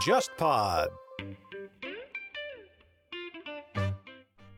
[0.00, 0.88] JustPod。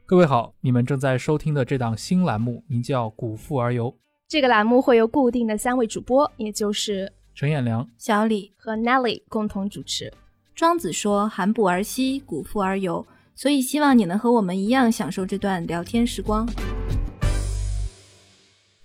[0.07, 3.91] 各位好，你们正在收听的这档新栏目名叫《古富而游》，
[4.29, 10.13] 这个栏目会由固定的三位主播，也就是陈彦良、小李和 Nelly 共同主持。
[10.55, 13.05] 庄子说：“含哺而息，古富而游。”
[13.35, 16.47] 所以希望你能和我们一样享受这段聊天时光。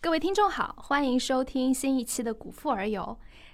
[0.08, 3.02] 各位听众好，欢迎收听新一期的《古富而游》。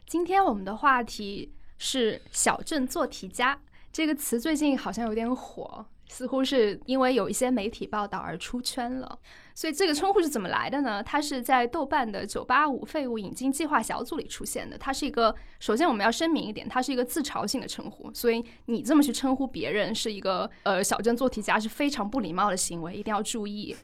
[0.06, 3.60] 今天我们的话题是“小镇做题家”
[3.92, 5.84] 这个词，最近好像有点火。
[6.14, 9.18] 似乎是因为有一些媒体报道而出圈了，
[9.56, 11.02] 所以这个称呼是怎么来的呢？
[11.02, 14.78] 它是在豆瓣的“九八五废物引进计划”小组里出现的。
[14.78, 23.76] 它是一个，首先我们要声明一点，它是一个自嘲性的称呼，所以你这么去称呼别人是一个呃小镇做题家是非常不礼貌的行为，一定要注意。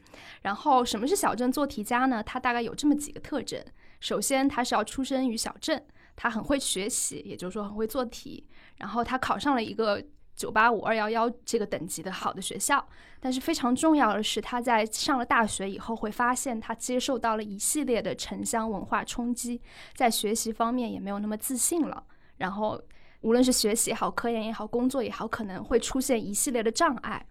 [0.42, 2.22] 然后什么是小镇做题家呢？
[2.22, 3.60] 它大概有这么几个特征：
[3.98, 5.84] 首先，他是要出生于小镇，
[6.14, 10.00] 他很会学习，也就是说很会做题，然后他考上了一个。
[10.40, 12.82] 九八五二幺幺这个等级的好的学校，
[13.20, 19.60] 但是非常重要的是，他在上了大学以后会发现，他接受到了一系列的城乡文化冲击，
[19.94, 22.02] 在学习方面也没有那么自信了。
[22.38, 22.80] 然后，
[23.20, 27.22] 无论是学习也好，科研也好，工作也好，可能会出现一系列的障碍。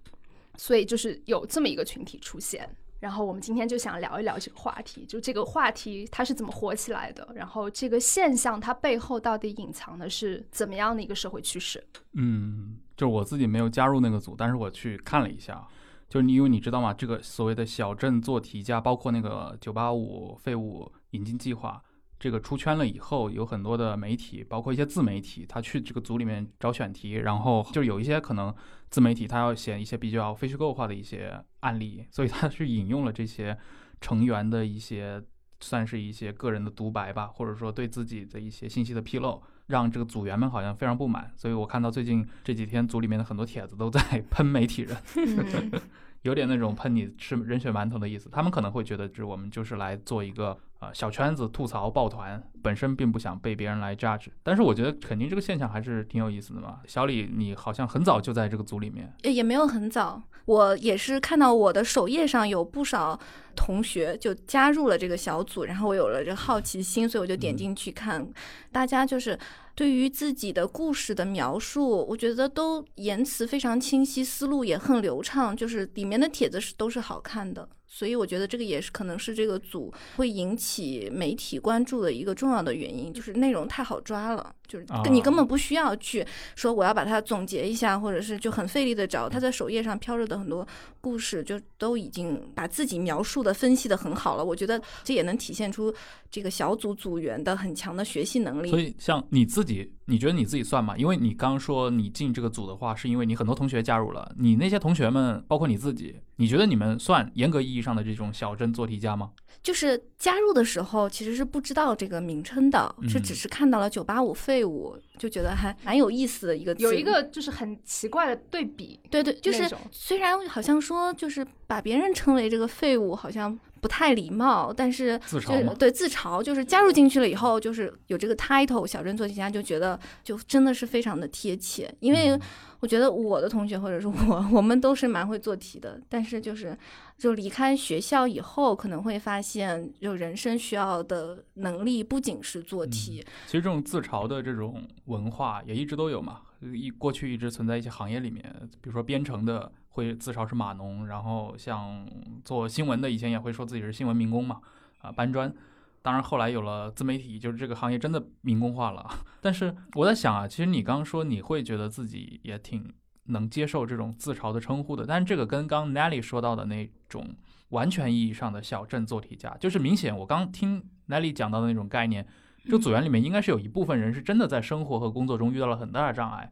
[0.56, 2.70] 所以，就是有这么一个群体出现。
[3.00, 11.82] 然后我们今天就想聊一聊这个话题，就这个话题它是怎么火起来的，然后这个现象它背后到底隐藏的是怎么样的一个社会趋势？
[12.12, 15.66] 嗯，就是我自己没有加入那个组，但是我去看了一下，
[16.10, 16.94] 就是你因为你知道吗？
[16.94, 21.82] 这个所谓的小镇做题家，包括那个九八五废物引进计划。
[22.20, 28.54] 这个出圈了以后，有很多的媒体，包括一些自媒体，他去这个组里面找选题，然后就有一些可能
[28.90, 33.58] 自媒体他要写一些比较非虚构化的一些案例，所以他是引用了这些
[34.02, 35.24] 成员的一些
[35.60, 41.32] 算是一些个人的独白吧，或者说对自己的一些信息的披露，让这个组员们好像非常不满。
[41.36, 44.02] 所以我看到最近这几天组里面的很多帖子都在
[44.32, 44.98] 喷媒体人。
[46.24, 54.28] 有点那种喷你吃人血馒头的意思，他们可能会觉得，就是我们就是来做一个呃小圈子吐槽抱团，本身并不想被别人来 judge。
[54.44, 56.80] 但是我觉得肯定这个现象还是挺有意思的嘛。
[56.86, 63.18] 小李，你好像很早就在这个组里面，也没有很早，我也是看到我的首页上有不少
[63.56, 68.28] 同学就加入了这个小组，然后我有了这好奇心，所以我就点进去看，
[68.72, 69.40] 大家就是。
[69.80, 77.70] 对于自己的故事的描述，我觉得都言辞非常清晰，思路也很流畅，就是里面的帖子是都是好看的。
[77.92, 90.66] 所以我觉得这个也是可能是这个组会引起媒体关注的一个重要的原因，就是内容太好抓了，就是你根本不需要去说我要把它总结一下，或者是就很费力的找他在首页上飘着的很多
[91.02, 94.46] 故事，就都已经把自己描述的分析的很好了。
[94.46, 95.94] 我觉得这也能体现出
[96.30, 98.70] 这个小组组员的很强的学习能力。
[98.70, 100.98] 所以像你自己，你觉得你自己算吗？
[100.98, 106.16] 因为你刚说你进这个组的话，是因为你很多同学加入了，你那些同学们，包括你自己。
[106.38, 109.32] 你觉得你们算严格意义上的这种小镇做题家吗？
[109.62, 116.74] 就是加入的时候其实是不知道这个名称的，是只是看到了“九八五废物”，就觉得还蛮有意思的一个。
[116.76, 123.58] 有一个就是很奇怪的对比，对对，就是虽然好像说就是把别人称为这个废物，好像。
[123.82, 131.94] 不太礼貌，但是自嘲对自嘲，就是加入进去了以后，就是有这个 title，小镇做题家就觉得就真的是非常的贴切。
[132.00, 132.40] 因为
[132.80, 136.78] 我觉得我的同学或者是我，我们都是蛮会做题的，但是就是
[137.18, 143.26] 就离开学校以后，可能会发现，就人生需要的能力不仅是做题。
[143.46, 146.42] 其实这种自嘲的这种文化也一直都有嘛，
[146.74, 148.44] 一过去一直存在一些行业里面，
[148.82, 149.72] 比如说编程的。
[150.00, 152.08] 会自嘲是码农，然后像
[152.46, 154.62] 做新闻的以前也会说自己是新闻民工嘛，
[155.00, 155.54] 啊搬砖。
[156.02, 159.06] 当然后来有了自媒体，就是这个行业真的民工化了。
[159.42, 162.94] 但是我在想啊，其实你刚刚说你会觉得自己也挺
[163.26, 167.36] 能接受这种自嘲的称呼的，但是这个跟刚 Nelly 说到的那种
[167.70, 172.26] 完全意义上的小镇做题家，就是明显我刚听 Nelly 讲到的那种概念，
[172.64, 176.50] 这个组员里面应该是有一部分人是真的在生活和工作中遇到了很大的障碍。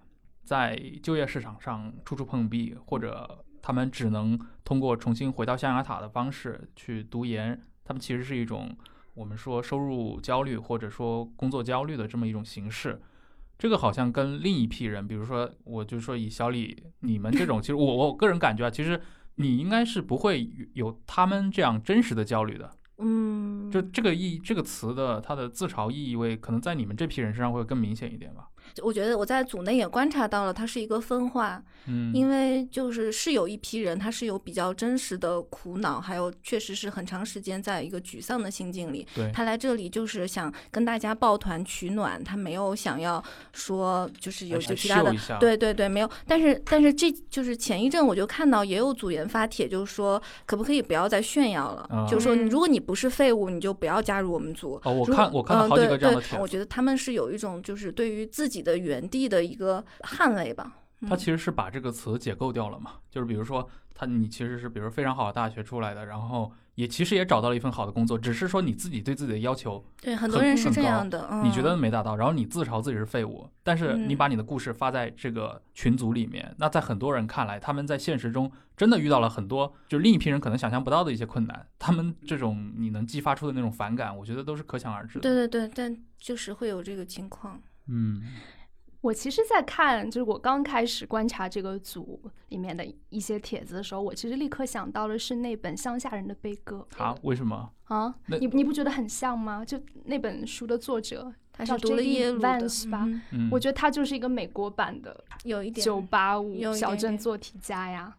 [0.47, 8.73] 在就业市场上处处碰壁，或者他们只能通过重新回到象牙塔的方式去读研，他们其实是一种
[9.13, 13.01] 我们说收入焦虑或者说工作焦虑的这么一种形式。
[13.57, 19.01] 这个好像跟另一批人，比如说我就说以小李你们这种，其实我我个人感觉啊，其实
[19.35, 22.71] 你应该是不会有他们这样真实的焦虑的。
[22.99, 28.47] 嗯，就这个意这个词的它的自嘲意味，可能在你们这批人身上会更明显一点吧。
[28.81, 39.07] 我觉得我在组内也观察到了，它是一个分化，嗯，因为就是是有一批人，他是有比较真实的苦恼，还有确实是很长时间在一个沮丧的心境里。
[39.15, 43.23] 对，他来这里就是想跟大家抱团取暖，他没有想要
[43.53, 46.09] 说就是有其他的对对对，没有。
[46.25, 51.87] 但是但是这就是前一阵我就看到也有组员发帖，就是说可不可以不要再炫耀了？
[51.89, 54.79] 啊就是说嗯如果你不是废物，你就不要加入我们组。
[54.83, 60.73] 哦，我看我看到嗯好几对对个这样的帖子我觉得他们是有一种就是对于自己的原地的一个捍卫吧。
[60.99, 85.21] 嗯他其实是把这个词解构掉了嘛，就是比如说他你其实是比如非常好的大学出来的，然后也其实也找到了一份好的工作，只是说你自己对自己的要求对很很多人是这样的，嗯、你觉得没达到，然后你自嘲自己是废物，但是你嗯把你的故事发在这个群组里面，那在很多人看来，他们在现实中真的遇到了很多就另一批人可能想象不到的一些困难，他们这种你能激发出的那种反感，我觉得都是可想而知的。
[85.21, 87.61] 对对对，但就是会有这个情况。
[87.87, 88.21] 嗯，
[89.01, 92.19] 我其实，在看就是我刚开始观察这个组
[92.49, 99.63] 里面的一些帖子的时候，我其实立刻想到的是那本《乡下人的悲歌啊，为什么？》啊，你你不觉得很像吗？
[99.63, 103.07] 就那本书的作者，叫他是读了鲁的 Vance 吧
[103.49, 108.13] 我觉得他就是一个美国版的有一点九八五小镇做题家呀。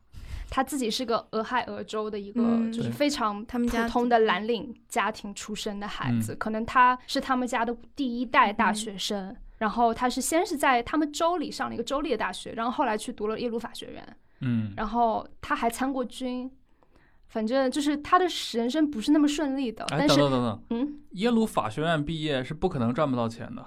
[0.50, 9.36] 他自己是个俄亥俄州的一个嗯就是非常他们家普通的蓝领家庭出身的孩嗯子，可能他是他们家的第一代大嗯学生。
[9.58, 16.50] 然后他是先是在他们州里上了一个州立的大学，然后后来去读了耶鲁法学院，嗯，然后他还参过军。
[17.30, 18.24] 反正就是他的
[18.54, 23.62] 人生不是那么顺利的，哎，但是等等等等，嗯，耶鲁法学院毕业是不可能赚不到钱的。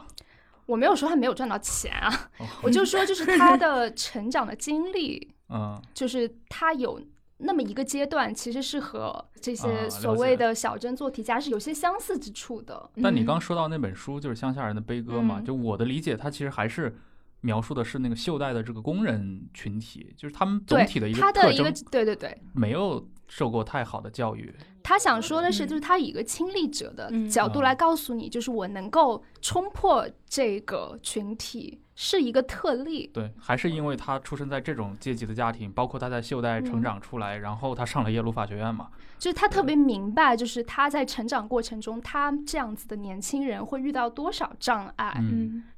[0.66, 2.10] 我没有说他没有赚到钱啊，
[2.40, 7.00] 哦我就说就是他的成长的经历， 嗯，就是他有
[7.44, 12.90] 那么一个阶段，其实是和这啊些所谓的小镇做题家是有些相似之处的。
[13.02, 13.26] 但你嗯。
[13.26, 15.46] 刚说到那本书就是《乡下人的悲歌》嘛，嗯。
[15.46, 16.96] 就我的理解，它其实还是
[17.42, 24.54] 描述的是那个袖带的这个工人群体，就是他们总体的一个他的一个特征对对对，没有受过太好的教育。
[24.84, 25.68] 他想说的是，嗯。
[25.68, 33.06] 就是他以一个亲历者的角度来告诉你，就是我能够冲破这个群体是一个特例。
[33.14, 38.88] 对，还是因为他出生在这种阶级的家庭，包括他在秀带成嗯长出来，然后他上了耶鲁法学院嘛。
[39.22, 45.16] 就是他特别明白，就是他在成长过程中，他这样子的年轻人会遇到多少障碍，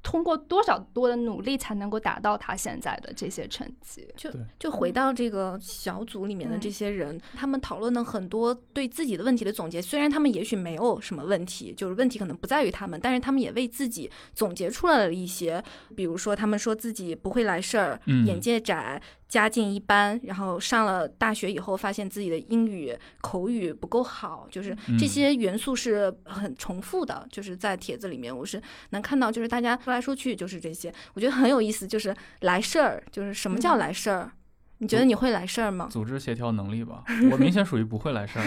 [0.02, 4.08] 通过多少多的努力才能够达到他现在的这些成绩。
[4.16, 9.82] 就就回到这个小组里面的嗯这些人，他们讨论了很多对自己的问题的总结。
[9.82, 15.62] 虽然他们也许没有什么问题，就是问题可能不在于他们，但是他们也为自己总结出来了一些，
[15.98, 19.02] 比如说他们说自己不会来事儿，嗯眼界窄。
[19.28, 27.26] 家境一般，然后上了大学以后，发现自己的英语口语不够好，就是这嗯些元素是很重复的。
[27.32, 28.62] 就是在帖子里面，我是
[28.92, 31.88] 能看到，就是大家说来说去就是这些，我觉得很有意思。
[31.88, 34.32] 就是来事儿，就是什么叫嗯来事儿？
[34.80, 35.88] 你觉得你会来事儿吗？
[35.90, 38.46] 组织协调能力吧， 我明显属于不会来事儿。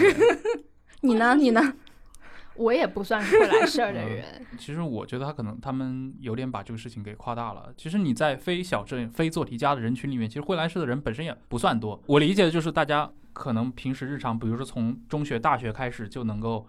[1.01, 1.35] 你呢？
[1.35, 1.73] 你呢？
[2.57, 7.71] 我也不算是会来事儿的嗯人，其实我觉得他可能他们有点把这个事情给夸大了。
[7.77, 12.01] 其实你在非小镇、非做题家的人群里面，其实会来事的人本身也不算多。
[12.07, 16.67] 我理解的就是大家可能平时日常，比如说从中学、大学开始就能够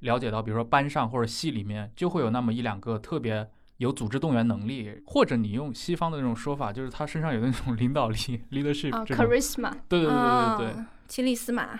[0.00, 8.16] 了解到，比如说班上或者系里面就会有那么一两个特别有组织动员能力，或者你用西方的那种说法，就是他身上有那种领导力
[8.50, 9.24] （leadership） 啊这种。
[9.24, 11.78] ，charisma， 对对对对对啊，奇里斯马。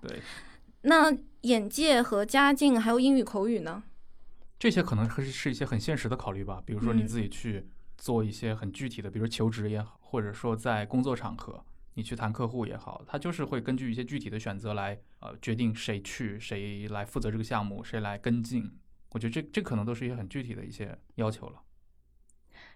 [0.00, 0.20] 对，
[0.82, 1.12] 那
[1.44, 3.84] 眼界和家境还有英语口语呢？
[4.58, 11.62] 这些可能是是一些很现实的考虑吧，比如说你嗯自己去做一些很具体的，比如求职也好，或者说在工作场合
[11.94, 18.78] 你去谈客户也好，他就是会根据一些具体的选择来呃决定谁去，谁来负责这个项目，谁来跟进。
[19.10, 21.60] 我觉得这这可能都是一些很具体的一些要求了。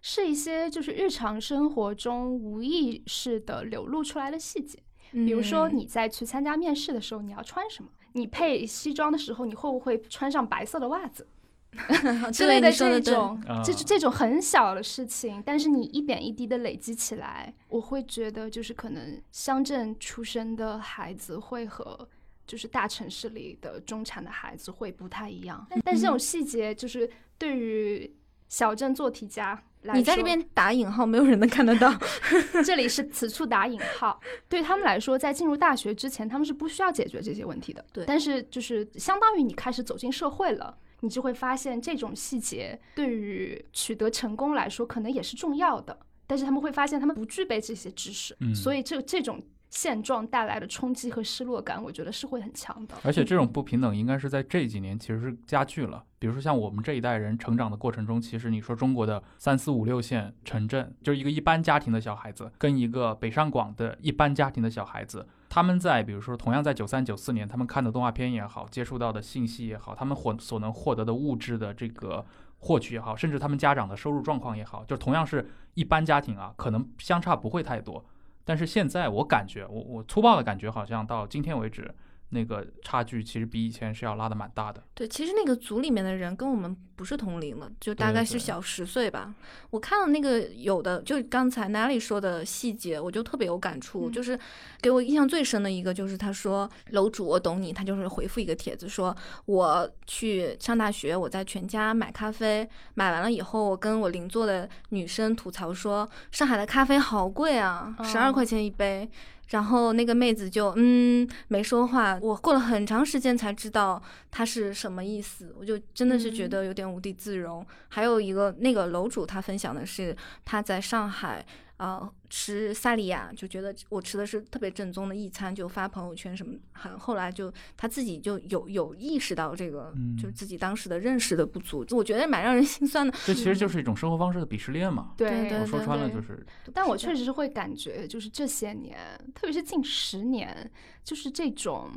[0.03, 4.79] 是一些就是日常生活中无意识的流露出来的细节。
[5.11, 7.91] 比如说嗯你在去参加面试的时候，你要穿什么？
[8.19, 11.27] 你配西装的时候，你会不会穿上白色的袜子？
[12.33, 22.09] 之类的对你说的这种，啊这这种很小的事情，但是你一点一滴的累积起来，我会觉得就是可能乡镇出生的孩子会和
[22.47, 25.65] 就是大城市里的中产的孩子会不太一样。
[25.69, 28.11] 但但是这种细节就是对于
[28.49, 29.63] 小镇做题家
[29.95, 31.95] 你在这边打引号，没有人能看得到。
[32.65, 37.85] 这里是此处打引号，对他们来说，在进入大学之前，他们是不需要解决这些问题的。
[37.93, 45.99] 对但是就是相当于你开始走进社会了，你就会发现这种细节对于取得成功来说，可能也是重要的。
[46.27, 52.97] 但是他们会发现他们不具备这些知识，嗯所以这这种现状带来的冲击和失落感，我觉得是会很强的。
[53.03, 56.05] 而且这种不平等应该是在这几年其实是加剧了。
[56.19, 72.25] 比如说像我们这一代人成长的过程中，其实你说中国的三四五六线城镇，就是一个一般家庭的小孩子，跟一个北上广的一般家庭的小孩子，他们在比如说同样在九三九四年，他们看的动画片也好，接触到的信息也好，他们获所能获得的物质的这个
[72.59, 78.05] 获取也好，甚至他们家长的收入状况也好，就同样是一般家庭啊，可能相差不会太多。
[78.49, 81.95] 但是现在我感觉，我我粗暴的感觉，好像到今天为止，
[82.31, 84.83] 那个差距其实比以前是要拉的蛮大的。
[84.95, 89.35] 对，其实那个组里面的人跟我们不是同龄了，就大概是小十岁吧。
[89.71, 94.11] 我看了那个有的，就刚才 Nelly 说的细节，我就特别有感触。
[94.11, 94.39] 嗯就是
[94.81, 99.17] 给我印象最深的一个，就是他说楼主我懂你，他就是回复一个帖子说，
[99.47, 109.09] 我去上大学，我在全家买咖啡，买完了以后，我跟我邻座的女生吐槽说，上海的咖啡好贵啊，十二哦块钱一杯。
[109.49, 117.67] 然后那个妹子就嗯没说话，我过了很长时间才知道她是什么意思，我就真的是觉嗯得有点无地自容。
[117.89, 121.45] 还有一个那个楼主他分享的是他在上海
[121.79, 126.55] 呃吃萨莉亚，就觉得我吃的是特别正宗的一餐，就发朋友圈什么。
[126.73, 133.13] 很后来就他自己就有有意识到这个，嗯就自己当时的认识的不足，我觉得蛮让人 心酸的。
[133.25, 135.15] 这其实就是一种生活方式的鄙视链嘛。
[135.17, 136.45] 对对我说穿了就是，
[136.75, 138.99] 但我确实是会感觉，就是这些年，
[139.35, 140.71] 特别是近十年，
[141.03, 141.91] 就是这种，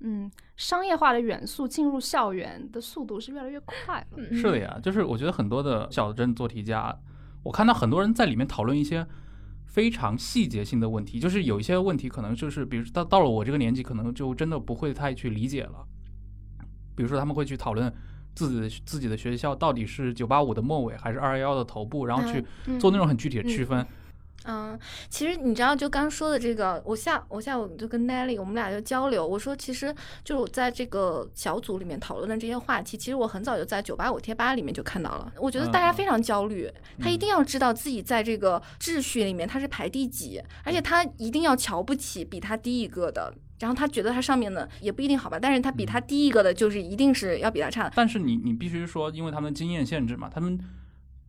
[0.00, 4.18] 嗯，商业化的元素进入校园的速度是越来越快了。
[4.18, 6.94] 嗯是的呀，就是我觉得很多的小镇做题家，
[7.46, 9.06] 我看到很多人在里面讨论一些
[9.66, 15.86] 非常细节性的问题，就是有一些问题可能就是，比如到到了我这个年纪，可能就真的不会太去理解了。
[16.96, 17.92] 比如说他们会去讨论
[18.34, 23.78] 自己的自己的学校到底是九八五的末尾还是二幺幺的头部，然后去嗯做那种很具体的区分。
[23.80, 23.86] 嗯，
[25.08, 35.32] 其实你知道，就刚说的这个，我下我下午就跟 Nelly 我们俩就交流，我说其实就我在这个小组里面讨论的这些话题，其实我很早就在九八五贴吧里面就看到了。
[35.38, 43.34] 我觉得大家嗯非常焦虑，他一定要知道自己在这个秩序里面他是排第几，而且他一定要瞧不起比他低一个的。
[43.58, 47.92] 然后他觉得他上面的也不一定好吧，但是他比他低一个的，就是一定是要比他差的。
[47.96, 50.60] 但是你你必须说，因为他们经验限制嘛，他们，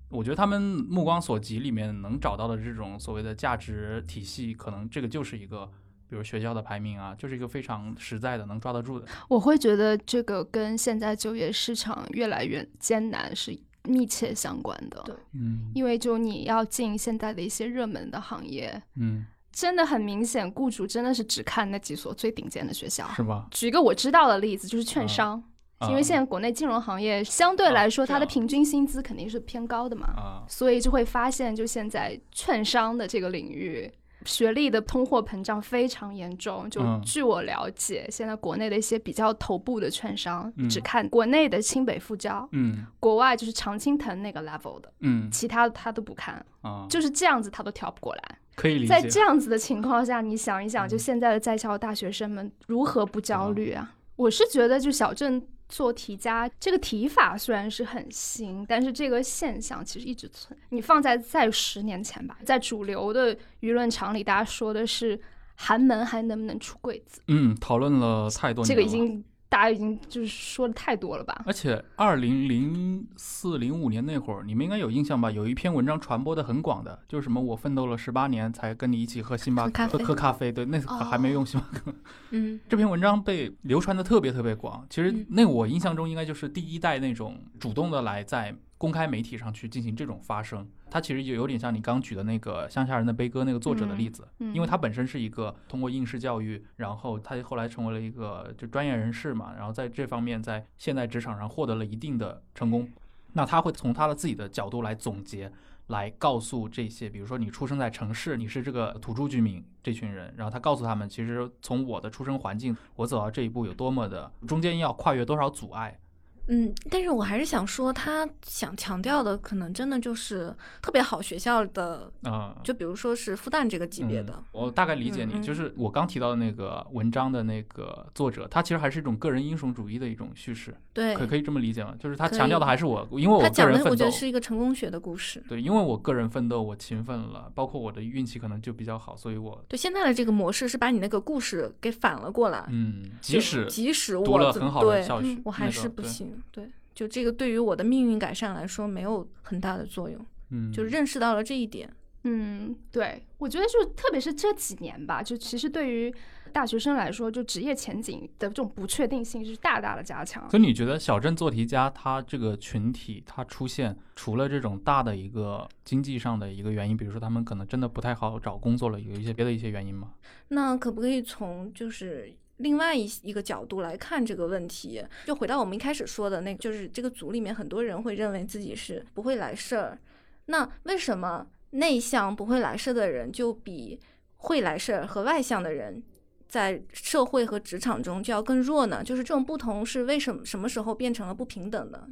[0.10, 5.66] 我觉得他们目光所及里面能找到的这种所谓的价值体系，可能这个就是一个，
[6.10, 9.06] 比如学校的排名啊，就是一个非常实在的能抓得住的。
[9.28, 15.02] 我会觉得这个跟现在就业市场越来越艰难是密切相关的。
[15.06, 23.08] 对嗯因为就你要进现在的一些热门的行业，嗯，真的很明显，雇主真的是只看那几所最顶尖的学校。
[23.10, 23.48] 是吧？
[23.52, 25.44] 举一个我知道的例子，就是券啊商，啊
[25.90, 33.92] 因为现在国内金融行业相对啊来说，它的平均薪资肯定是偏高的嘛，啊，所以就会发现，就现在券商的这个领域。
[34.26, 48.38] 学历的通货膨胀非常严重，就嗯据我了解，现在国内的一些比较头部的券商，嗯只看国内的清北复交，嗯国外就是常青藤那个 level 的，嗯其他的他都不看，啊，就是这样子他都调不过来。
[48.56, 49.22] 可以理解在这。
[49.22, 53.94] 样子的情况下，你想一想，就嗯现在的在校大学生们如何不焦虑啊？
[54.16, 60.58] 我是觉得，就小镇做题家这个提法虽然是很新，但是这个现象其实一直存。
[60.70, 65.20] 你放在在十年前吧，在主流的舆论场里，大家说的是
[65.56, 68.76] 寒门还能不能出贵子，嗯，讨论了太多年了。
[68.76, 71.44] 这个已经大家已经就是说的太多了吧？
[71.46, 75.32] 而且二零零四零五年那会儿，你们应该有印象吧？
[75.32, 81.94] 有一篇文章传播的很广的，就是什么我奋斗了十八年才跟你一起喝星巴克喝咖啡喝咖啡，对，那哦还没用星巴克。
[82.32, 84.86] 嗯这篇文章被流传的特别特别广。
[84.90, 90.70] 其实嗯那我印象中应该就是第一代那种主动的来在公开媒体上去进行这种发声。
[90.90, 102.88] 它其实就有点像你刚举的那个《乡下人的悲歌》那个作者的例子，嗯，因为他本身是一个通过应试教育，然后他后来成为了一个就专业人士嘛，然后在这方面在现代职场上获得了一定的成功。
[103.34, 105.52] 那他会从他的自己的角度来总结，
[105.88, 116.00] 来告诉这些，比如说你出生在城市，你是这个土著居民这群人，然后他告诉他们，其实从我的出生环境，我走到这一步有多么的，中间要跨越多少阻碍。
[116.48, 124.44] 嗯，但是我还是想说，他想强调的可能真的就是特别好学校的，啊、就比如说是复旦这个级别的嗯。
[124.64, 131.94] 我大概理解你，就是我刚提到的那个文章的那个作者，他其实还是一种个人英雄主义的一种叙事，对，可可以这么理解吗？
[132.00, 135.44] 就是他强调的还是我，因为我他个人奋斗讲的我觉得，是一个成功学的故事。
[135.48, 142.66] 对，因为我个人奋斗，我勤奋了，包括我的运气可能就比较好，所以我对，现在的这个模式是把你那个故事给反了过来。
[142.70, 146.37] 嗯，即使即使我读了很好的对校学，我还是不行。
[146.52, 151.92] 对，就这个对于我的命运改善来说没有很大的作用，嗯，就认识到了这一点。
[152.24, 156.14] 嗯，对，我觉得就特别是这几年吧，就其实对于
[156.52, 160.50] 大学生来说，就职业前景的这种不确定性是大大的加强。
[160.50, 170.12] 所以你觉得小镇做题家他这个群体他出现，除了这种大的一个经济上的一个原因，比如说他们可能真的不太好找工作了，有一些别的一些原因吗？
[170.50, 175.04] 那可不可以从就是另外一一个角度来看这个问题？
[175.26, 179.98] 就回到我们一开始说的那个，就是这个组里面很多人会认为自己是不会来事儿，
[180.46, 184.00] 那为什么内向不会来事儿的人就比
[184.38, 186.04] 会来事儿和外向的人？
[186.48, 189.04] 在社会和职场中就要更弱呢？
[189.04, 192.08] 就是这种不同是为什么什么时候变成了不平等的？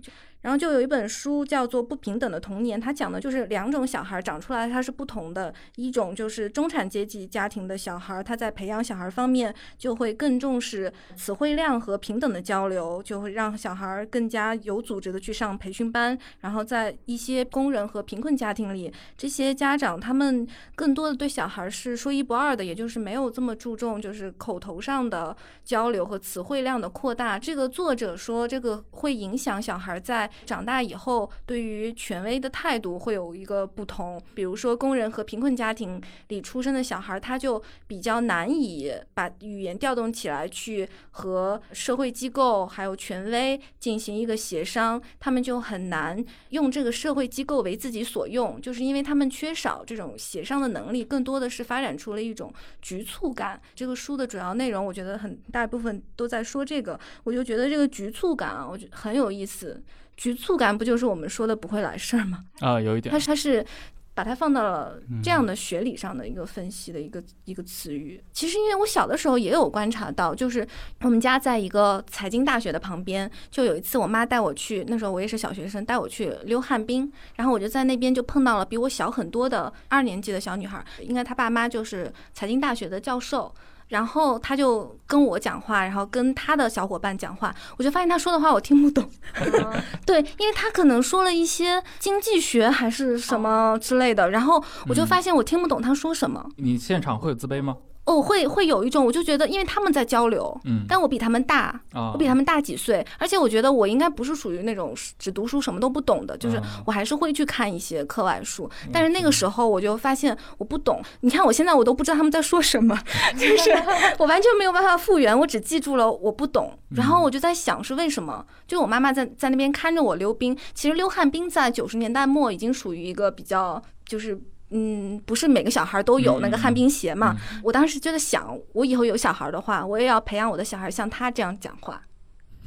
[0.45, 16.15] 然后就有一本书叫做《不平等的童年》，它讲的就是两种小孩长出来它是不同的，一种就是中产阶级家庭的小孩，他在培养小孩方面就会更重视词汇量和平等的交流，就会让小孩更加有组织的去上培训班。
[16.41, 27.39] 然后在一些工人和贫困家庭里，这些家长他们更多的对小孩是说一不二的，也就是没有这么注重就是口头上的交流和词汇量的扩大。
[27.39, 34.22] 这个作者说，这个会影响小孩在长大以后对于权威的态度会有一个不同。
[34.34, 45.01] 比如说，工人和贫困家庭里出生的小孩，他就比较难以把语言调动起来，去和社会机构还有权威进行一个协商。
[45.20, 53.62] 他们就很难用这个社会机构为自己所用，就是因为他们缺少这种协商的能力，更多的是发展出了一种局促感。
[53.74, 59.84] 这个书的主要内容，我觉得很大部分都在说这个，我就觉得这个局促感啊，我觉得很有意思。
[60.17, 62.45] 局促感不就是我们说的不会来事儿吗？
[62.60, 63.65] 啊，有一点它，它是
[64.13, 68.24] 把它放到了这样的学理上的一个分析的一个一个词语。
[68.31, 70.65] 其实因为我小的时候也有观察到，就是
[71.01, 83.53] 我们家在一个财经大学的旁边，就有一次我妈带我去，那时候我也是小学生，带我去溜旱冰，然后我就在那边就碰到了比我小很多的二年级的小女孩，应该她爸妈就是财经大学的教授。
[83.88, 89.10] 然后他就跟我讲话，然后跟他的小伙伴讲话，我就发现他说的话我听不懂。
[90.06, 96.46] 对，因为他可能说了一些经济学还是什么之类的，然后我就发现我听不懂他说什么。
[96.58, 97.77] 你现场会有自卑吗？
[98.05, 108.69] 哦，会会有一种，我就觉得，因为他们在交流，嗯，但我比他们大，啊，我比他们大几岁，而且我觉得我应该不是属于那种只读书什么都不懂的，就是嗯我还是会去看一些课外书。
[108.93, 112.95] 但是那个时候我就发现我不懂，你看我现在我都不知道他们在说什么，
[113.39, 113.71] 就是
[114.19, 116.77] 我完全没有办法复原，我只记住了我不懂。
[116.95, 118.45] 然后我就在想是为什么？
[118.67, 124.39] 就我妈妈在在那边看着我溜冰，其实溜旱冰在九十年代末已经属于一个比较就是。
[124.71, 127.36] 嗯，不是每个小孩都有那个旱冰鞋嘛？
[127.63, 132.01] 我当时就在想，我以后有小孩的话，我也要培养我的小孩像他这样讲话。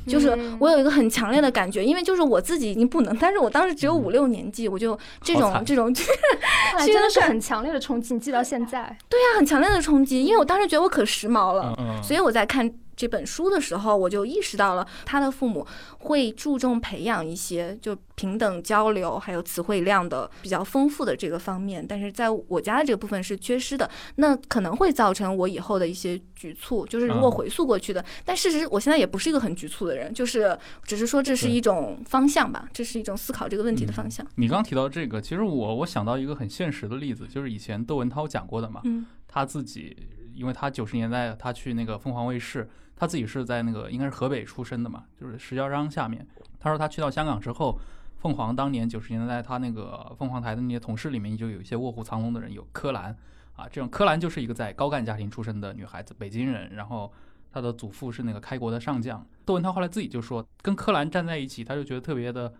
[0.07, 5.93] 就是嗯我有一个很强烈的感觉，因为就是我自己已经不能，但是我当时只有五六年级，我就这种这种
[6.73, 8.97] 看来真的是很强烈的冲击，你记到现在。
[9.11, 15.67] 对呀、很强烈的冲击，因为我当时觉得我可时髦了，嗯嗯，所以我在看这本书的时候，我就意识到了他的父母
[16.01, 27.39] 会注重培养一些就平等交流还有词汇量的比较丰富的这个方面，但是在我家的这个部分是缺失的，那可能会造成我以后的一些局促，就是如果啊。
[27.39, 34.27] 回溯过去的，但事实我现在也不是一个很局促的人，就是只是说这是一种方向吧，这是一种思考这个问题的方向。
[34.35, 39.07] 你刚提到这个，其实我我想到一个很现实的例子，就是以前窦文涛讲过的嘛，嗯。
[39.29, 39.97] 他自己，
[40.35, 46.27] 因为他九十年代他去那个凤凰卫视，他自己是在那个应该是河北出生的嘛，就是石家庄下面。
[46.59, 47.79] 他说他去到香港之后，
[48.19, 53.17] 凤凰当年九十年代他那个凤凰台的那些同事里面就有一些卧虎藏龙的人，有柯蓝
[53.55, 57.13] 啊，这种柯蓝就是一个在高干家庭出身的女孩子，北京人，然后
[57.53, 59.25] 她的祖父是那个开国的上将。
[59.45, 62.53] 窦文涛后来自己就说，跟柯蓝站在一起，他就觉得特别的。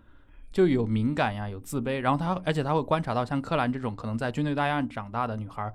[0.51, 5.71] 就有敏感呀，有自卑，然后他，而且他会观察到像柯蓝这种可能在军队大院长大的女孩，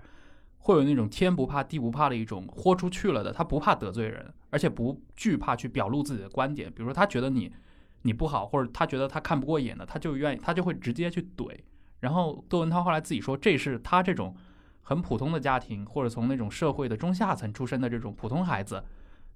[0.64, 6.72] 会有那种天不怕地不怕的一种豁出去了的，他不怕得罪人，而且不惧怕去表露自己的观点。
[6.72, 7.52] 比如说，他觉得你
[8.00, 11.54] 你不好，或者他觉得他看不过眼的，他就愿意，他就会直接去怼。
[12.00, 14.34] 然后窦文涛后来自己说，这是他这种
[14.80, 18.82] 很普通的家庭，或者从那种社会的中下层出身的这种普通孩子，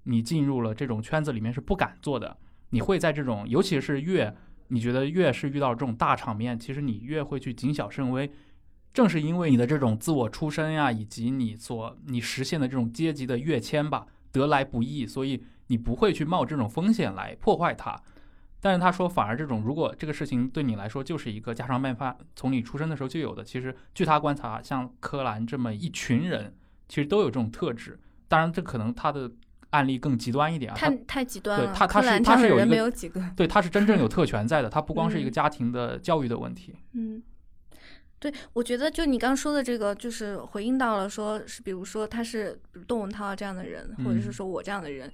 [0.05, 2.39] 你进入了这种圈子里面是不敢做的。
[2.71, 4.35] 你会在这种，尤其是越
[4.69, 8.31] 你觉得越是遇到这种大场面，其实你越会去谨小慎微。
[8.93, 18.01] 正是因为你的这种自我出身呀，以及你所你实现的这种阶级的跃迁吧，得来不易，所以你不会去冒这种风险来破坏它。
[18.61, 26.57] 但是他说，反而这种如果这个事情对你来说就是一个家常便饭，从你出生的时候就有的，其实据他观察，像柯蓝这么一群人，
[26.89, 28.01] 其实都有这种特质。
[28.27, 29.31] 当然，这可能他的
[29.71, 33.23] 案例更极端一点啊，太他太极端了，对他他是他是有一个没有几个。
[33.37, 36.75] 对他是真正有特 权在的，他不光是一个嗯家庭的教育的问题。
[36.95, 37.23] 嗯，
[38.21, 44.33] 对，我觉得就你刚说的这个，就是回应到了，说是比如说他是窦文涛这样的人，或者是嗯。
[44.33, 45.11] 说我这样的人，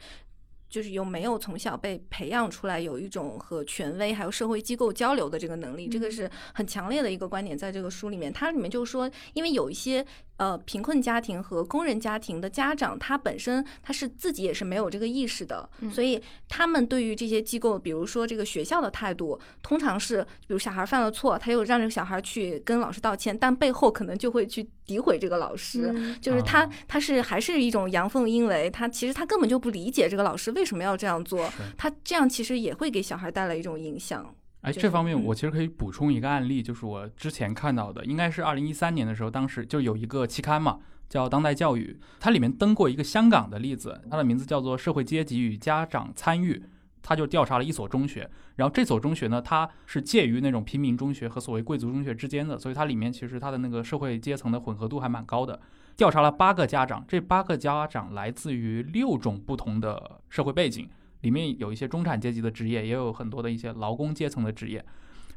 [0.71, 6.13] 就是有没有从小被培养出来有一种和权威还有社会机构交流的这个能力，这个嗯。
[6.13, 10.05] 是很强烈的一个观点，在这个书里面，它里面就是说，因为有一些
[10.37, 25.91] 呃贫困家庭和工人家庭的家长，他本身他是自己也是没有这个意识的，嗯所以他们对于这些机构，比如说这个学校的态度，通常是比如小孩犯了错，他又让这个小孩去跟老师道歉，但背后可能就会去诋毁这个老师。
[25.95, 34.35] 嗯就是他啊，他是还是一种阳奉阴违，他其实他根本就不理解这个老师为什么要这样做，他这样其实也会给小孩带来一种影响。
[34.65, 46.55] 哎，这方面嗯我其实可以补充一个案例，就是我之前看到的，应该是二零一三年的时候，当时就有一个期刊嘛，叫《当代教育》，它里面登过一个香港的例子，它的名字叫做《社会阶级与家长参与》，
[47.03, 55.61] 它就调查了一所中学，然后这所中学呢，它是介于那种平民中学和所谓贵族中学之间的，所以它里面其实它的那个社会阶层的混合度还蛮高的。
[55.97, 60.89] 调查了八个家长，这八个家长来自于六种不同的社会背景，
[61.25, 64.85] 里面有一些中产阶级的职业，也有很多的一些劳工阶层的职业。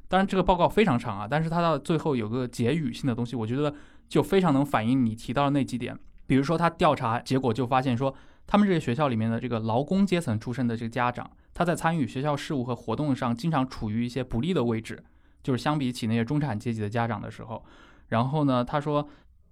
[0.09, 3.73] 当然，这个报告非常长啊，但是它到最后有个结语性的东西，我觉得
[4.07, 5.97] 就非常能反映你提到的那几点。
[6.27, 8.13] 比如说，他调查结果就发现说，
[8.45, 15.01] 他们这些学校里面的这个劳工阶层出身的这个家长，他在参与学校事务和活动上经常处于一些不利的位置，
[15.41, 17.63] 就是相比起那些中产阶级的家长的时候。
[18.09, 19.07] 然后呢，他说，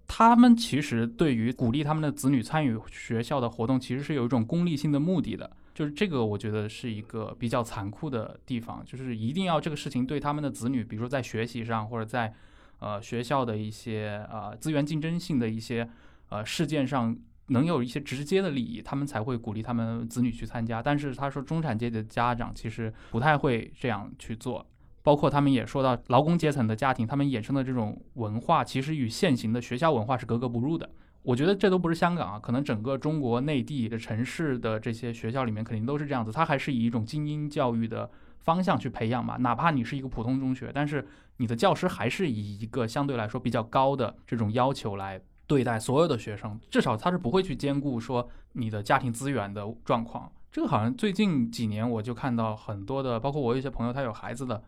[0.07, 5.51] 他们其实对于鼓励他们的子女参与学校的活动，其实是有一种功利性的目的的。
[5.75, 12.33] 就是这个，我觉得是一个比较残酷的地方，就是一定要这个事情对他们的子女，比如说在学习上或者在
[12.79, 15.87] 呃学校的一些呃资源竞争性的一些
[16.29, 17.15] 呃事件上，
[17.47, 20.81] 能有一些直接的利益，他们才会鼓励他们子女去参加。
[20.81, 24.65] 但是他说，中产阶级的家长其实不太会这样去做。
[25.03, 30.89] 包括他们也说到，劳工阶层的家庭，他们衍生的这种文化，其实与现行的学校文化是格格不入的。
[31.25, 36.31] 我觉得这都不是香港啊，可能整个中国内地的城市的这些学校里面，肯定都是这样子。
[36.31, 38.09] 它还是以一种精英教育的
[38.39, 41.05] 方向去培养嘛，哪怕你是一个普通中学，但是
[41.37, 50.31] 你的教师还是以一个相对来说比较高的这种要求来对待所有的学生，至少他是不会去兼顾说你的家庭资源的状况。
[50.51, 54.63] 这个好像最近几年我就看到很多的，包括我有一些朋友他有孩子的，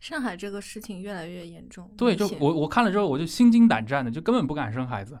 [0.00, 5.18] 上海这个事情越来越严重，对，就我我看了之后我就心惊胆战的，就根本不敢生孩子。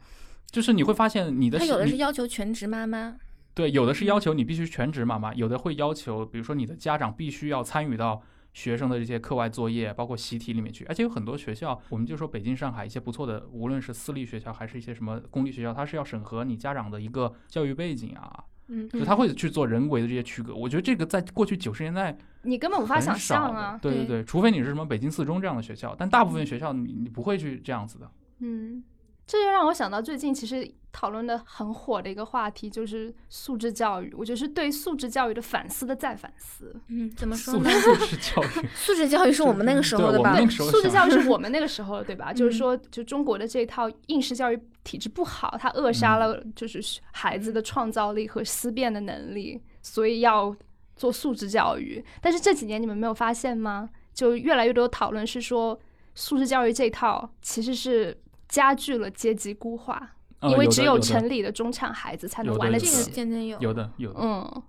[0.50, 3.16] 就是你会发现你的他有的是要求全职妈妈，
[3.54, 8.22] 对，有的是要求你必须全职妈妈，有的会要求，比如说你的家长必须要参与到
[8.54, 10.84] 学生的这些课外作业，包括习题里面去。
[10.86, 20.54] 而且有很多学校，我们就说北京、上海一些不错的，无论是私立学校还是一些什么公立学校，它是要审核你家长的一个教育背景啊，嗯，就他会去做人为的这些区隔。
[20.54, 23.78] 我觉得这个在过去九十年代你根本无法想象啊。
[23.80, 28.10] 对对对，除非你是什么北京四中这样的学校，但大部分学校你你不会去这样子的。
[28.40, 28.82] 嗯，
[29.28, 34.10] 这就让我想到最近其实讨论的很火的一个话题，就是素质教育。
[34.16, 36.74] 我觉得是对素质教育的反思的再反思。
[36.88, 37.68] 嗯，怎么说呢？
[37.70, 40.40] 素质 教育， 素质教育是我们那个时候的吧对我们？
[40.40, 42.32] 那个时候素质教育是 我们那个时候的，对吧？
[42.32, 46.80] 就是嗯说，就中国的这套应试教育体制不好，它扼杀了就是
[47.12, 50.56] 孩子的创造力和思辨的能力，所以要
[50.96, 52.02] 做素质教育。
[52.22, 53.90] 但是这几年你们没有发现吗？
[54.14, 55.78] 就越来越多的讨论是说，
[56.14, 58.16] 素质教育这套其实是
[58.48, 63.10] 加剧了阶级固化，呃因为只有城里的中产孩子才能玩得这个起。
[63.10, 64.62] 渐渐有，有的有的，嗯，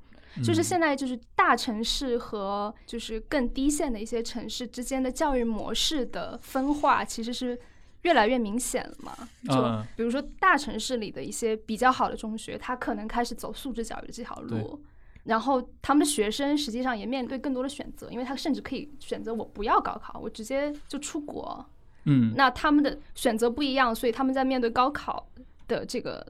[0.43, 7.59] 就是嗯现在就是大城市和就是更低线的一些城市之间的教育模式的分化，其实是
[8.01, 9.13] 越来越明显了嘛。
[9.47, 14.83] 就嗯比如说大城市里的一些比较好的中学，它可能开始走素质教育的这条路。
[15.25, 21.63] 然后他们的学生实际上也面对更多的选择，因为他甚至可以选择我不要高考，我直接就出国。
[22.09, 25.29] 嗯，那他们的选择不一样，所以他们在面对高考
[25.67, 26.25] 的这个，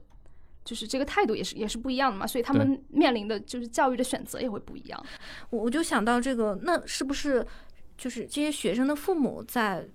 [0.62, 5.06] 就是这个态度也是也是不一样的嘛，所以他们面临的就是教育的选择也会不一样。
[5.48, 7.46] 我我就想到这个，那是不是
[7.96, 9.88] 就是这些学生的父母在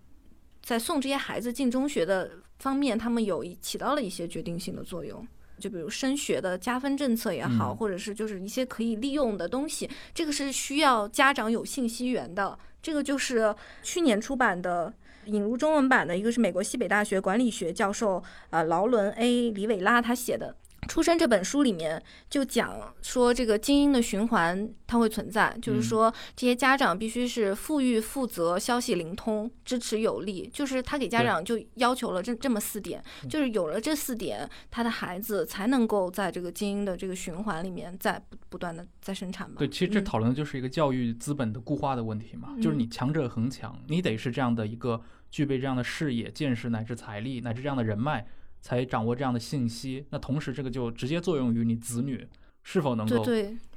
[0.64, 5.26] 在送这些孩子进中学的方面，他们有一起到了一些决定性的作用？
[5.60, 12.58] 就比如升学的加分政策也好，嗯或者是就是一些可以利用的东西，这个是需要家长有信息源的。
[12.82, 14.92] 这个就是去年出版的。
[15.26, 19.52] 引入中文版的一个是美国西北大学管理学教授呃劳伦 A.
[19.52, 20.56] 里韦拉他写的
[20.88, 39.56] 《出生》这本书里面就讲说，这个精英的循环它会存在，就是说这些家长必须是富裕、负责、消息灵通、支持有力，就是他给家长就要求了这这么四点，就是有了这四点，他的孩子才能够在这个精英的这个循环里面再不不断的再生产嘛。
[39.58, 40.04] 对，其实这嗯。
[40.04, 48.26] 讨论的就是一个教育资本的固化的问题嘛，就是你强者恒强，你得是这样的一个具备这样的视野、见识乃至财力乃至这样的人脉，
[48.62, 50.06] 才掌握这样的信息。
[50.10, 52.28] 那同时，这个就直接作用于你子女
[52.64, 53.24] 是否能够，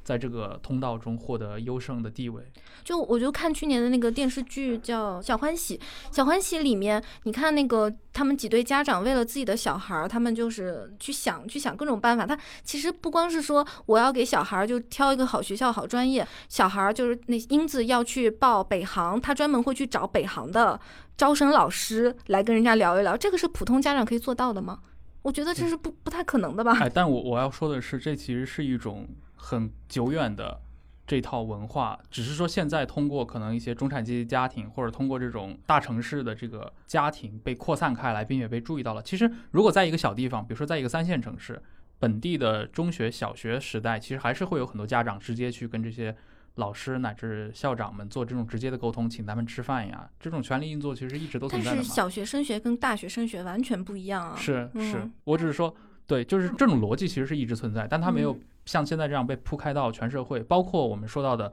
[0.09, 2.43] 在这个通道中获得优胜的地位。
[2.83, 5.77] 就我就看去年的那个电视剧叫《小欢喜》，
[6.11, 12.25] 《小欢喜》里面，你看那个他们几对家长为了自己的小孩儿，他们就是去想去想各种办法。
[12.25, 20.81] 他其实不光是说我要给小孩儿就挑一个好学校、好专业，小孩儿就是那英子要去报北航，他专门会去找北航的
[21.19, 23.15] 招生老师来跟人家聊一聊。
[23.15, 24.79] 这个是普通家长可以做到的吗？
[25.21, 26.79] 我觉得这是不不太可能的吧。
[26.81, 29.07] 哎，但我我要说的是，这其实是一种
[29.39, 30.61] 很久远的
[31.07, 39.03] 这套文化，只是说现在通过可能一些中产阶级家庭，或者通过这种大城市的这个家庭被扩散开来，并且被注意到了。
[39.03, 41.63] 其实，如果在一个小地方，比如说在一个三线城市，
[41.99, 46.15] 本地的中学、小学时代，其实还是会有很多家长直接去跟这些
[46.57, 51.95] 老师乃至校长们做这种直接的沟通，请他们吃饭呀，这种权力运作其实一直都存但是在的嘛。
[51.95, 54.37] 小学升学跟大学升学完全不一样啊。
[54.37, 55.75] 是是嗯，我只是说，
[56.09, 61.53] 对，就是这种逻辑其实是一直存在，但它没有嗯像现在这样被铺开到全社会，包括我们说到的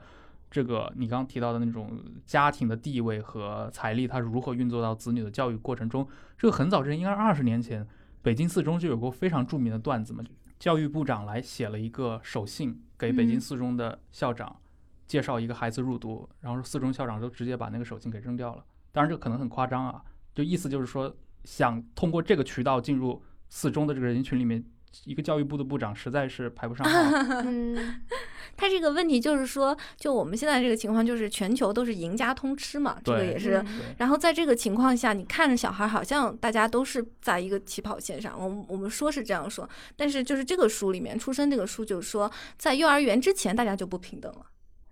[0.50, 7.86] 这个你刚刚提到的那种家庭的地位和财力，它如何运作到子女的教育过程中，这个很早之前，应该是二十年前，
[8.22, 10.24] 北京四中就有过非常著名的段子嘛，
[10.58, 14.56] 教育部长来写了一个手信给北京嗯四中的校长。
[15.08, 18.66] 介绍一个孩子入读，然后四中校长就直接把那个手信给扔掉了。
[18.92, 20.02] 当然，这可能很夸张啊，
[20.34, 23.22] 就意思就是说，想通过这个渠道进入
[23.56, 24.62] 四中的这个人群里面，
[25.06, 27.00] 一个教育部的部长实在是排不上号。
[27.48, 28.02] 嗯，
[28.58, 33.64] 他这个问题就是说，就我们现在这个情况，就是全球都是赢家通吃嘛，这个也是。
[33.98, 44.46] 然后在这个情况下，你看着小孩好像大家都是在一个起跑线上，我们我们说是这样说，但是就是这个书里面，出生这个书就是说，在幼儿园之前大家就不平等了，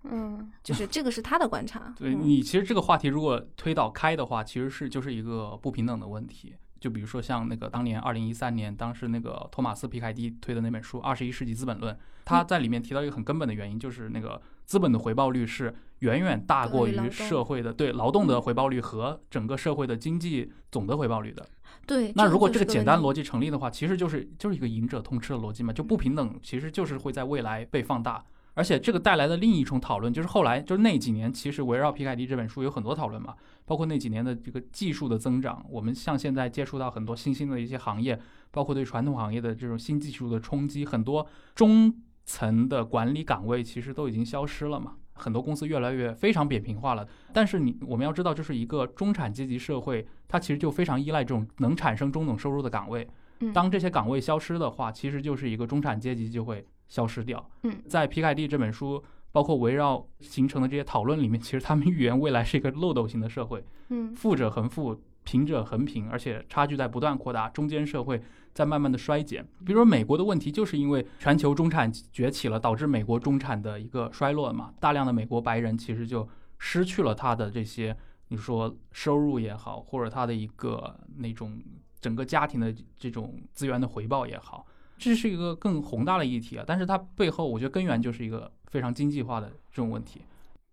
[0.05, 1.93] 嗯，就是这个是他的观察。
[1.97, 6.55] 对嗯你其实这个话题如果推导开的话，其实是就是一个不平等的问题。
[6.83, 21.47] 就比如说像那个当年二零一三年，当时那个托马斯皮凯蒂推的那本书《二十一世纪资本论》，他在里面提到一个很根本的原因，就是那个资本的回报率是远远大过于社会的对劳动的回报率和整个社会的经济总的回报率的。
[21.87, 28.25] 对，那如果这这个简单逻辑，辑成立的话，其实就是就是一个赢者通吃的逻辑嘛，就不平等，其实就是会在未来被放大。
[28.55, 33.35] 而且这个带来的另一重讨论，就是后来就是那几年，其实围绕皮凯蒂这本书有很多讨论嘛，
[33.65, 38.19] 包括那几年的这个技术的增长，我们像现在接触到很多新兴的一些行业，
[38.51, 41.93] 包括对传统行业的这种新技术的冲击，很多中
[42.25, 44.93] 层的管理岗位其实都已经消失了嘛。
[45.15, 53.07] 很多公司越来越非常扁平化了，但是你我们要知道，就是一个中产阶级社会，它其实就非常依赖这种能产生中等收入的岗位。
[53.39, 57.43] 嗯当这些岗位消失的话，其实就是一个中产阶级就会消失掉。
[57.63, 68.21] 嗯，在皮凯蒂这本书，包括围绕形成的这些讨论里面，其实他们预言未来是一个漏斗型的社会，嗯富者恒富，贫者恒贫，而且差距在不断扩大，中间社会
[68.53, 69.43] 在慢慢的衰减。
[69.65, 76.29] 比如说美国的问题，就是因为全球中产崛起了，导致美国中产的一个衰落嘛，大量的美国白人其实就
[76.59, 81.59] 失去了他的这些，你说收入也好，或者他的一个那种
[81.99, 84.67] 整个家庭的这种资源的回报也好。
[84.97, 90.21] 这是一个更宏大的议题啊，但是它背后，我觉得根源就是一个非常经济化的这种问题。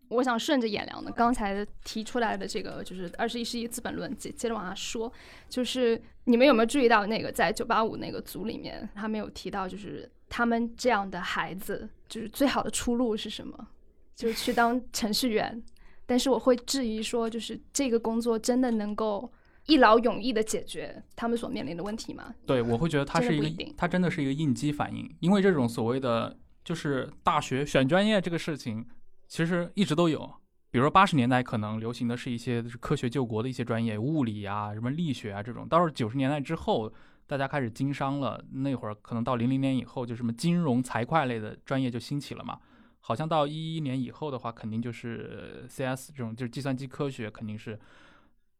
[0.09, 5.13] 我想顺着颜良的刚才提出来的这个，就是二十一世纪资本论，接接着往下说，
[5.49, 13.69] 就是你们有没有注意到那个在九八五那个组里面，他们有提到，就是他们这样的孩子，就是最好的出路是什么？
[14.17, 15.63] 就是去当程序员。
[16.07, 19.31] 但是我会质疑说，就是这个工作真的能够
[19.71, 22.35] 一劳永逸的解决他们所面临的问题吗？
[22.45, 28.85] 对，我会觉得它是一个它真的是一个应激反应，因为这种所谓的就是大学选专业这个事情，
[29.29, 30.35] 其实一直都有。
[30.73, 35.69] 比如说八十年代可能流行的是一些科学救国的一些专业，物理啊、什么力学啊这种。
[35.69, 36.93] 到了九十年代之后，
[37.27, 42.59] 大家开始经商了，那会儿可能到零零年以后，就什么金融、财会类的专业就兴起了嘛。
[43.01, 47.77] 好像到一一年以后的话，肯定就是 CS 这种就是计算机科学，肯定是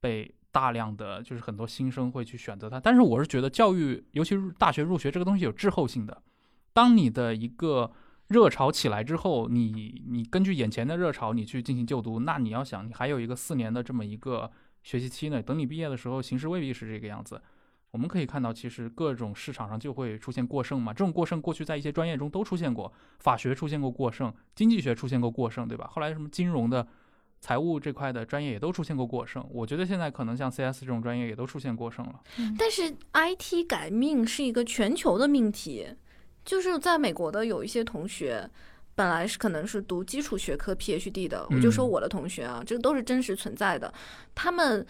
[0.01, 2.79] 被大量的就是很多新生会去选择它。
[2.81, 6.23] 但是我是觉得教育，尤其是大学入学这个东西有滞后性的。
[6.73, 7.91] 当你的一个
[8.29, 14.51] 热潮起来之后，你你根据眼前的热潮你去进行就读，那你要想你还有一个四年的这么一个
[14.83, 15.43] 学习期呢。
[15.43, 17.43] 等你毕业的时候，形势未必是这个样子。
[17.91, 20.93] 我们可以看到，其实各种市场上就会出现过剩嘛。
[20.93, 25.89] 这种过剩过去在一些专业中都出现过，法学出现过过剩，经济学出现过过剩，对吧？
[25.91, 26.87] 后来什么金融的、
[27.41, 29.45] 财务这块的专业也都出现过过剩。
[29.51, 32.21] 我觉得现在可能像 CS 这种专业也都出现过剩了。
[32.59, 35.89] 但是 IT 改命是一个全球的命题，
[36.45, 38.49] 就是在美国的有一些同学。
[38.97, 43.91] 本来是可能是读基础学科 PhD 的，我就说我的同学啊，这个都是真实存在的。
[44.35, 44.87] 他们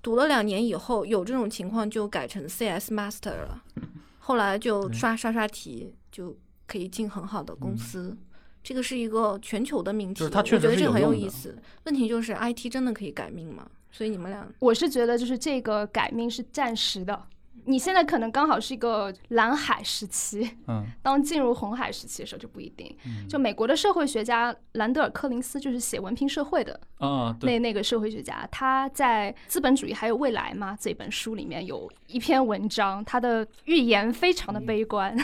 [0.00, 3.62] 读了两年以后，有这种情况就改成 CS Master 了，
[4.18, 6.36] 后来就刷刷刷题就
[6.66, 8.16] 可以进很好的公司。
[8.62, 11.56] 这个是一个全球的命题，我觉得这个很有意思。
[11.84, 13.68] 问题就是 IT 真的可以改命吗？
[13.90, 17.24] 所以你们俩，我是觉得就是这个改命是暂时的。
[17.64, 22.96] 你现在可能刚好是一个蓝海时期，嗯， 当进入红海时期的时候就不一定。
[23.28, 35.16] 就美国的社会学家兰德尔·柯林斯，就是写《文凭社会》的，啊，那那个社会学家，他在《资本主义还有未来》嘛这本书里面有一篇文章，他的预言非常的悲观，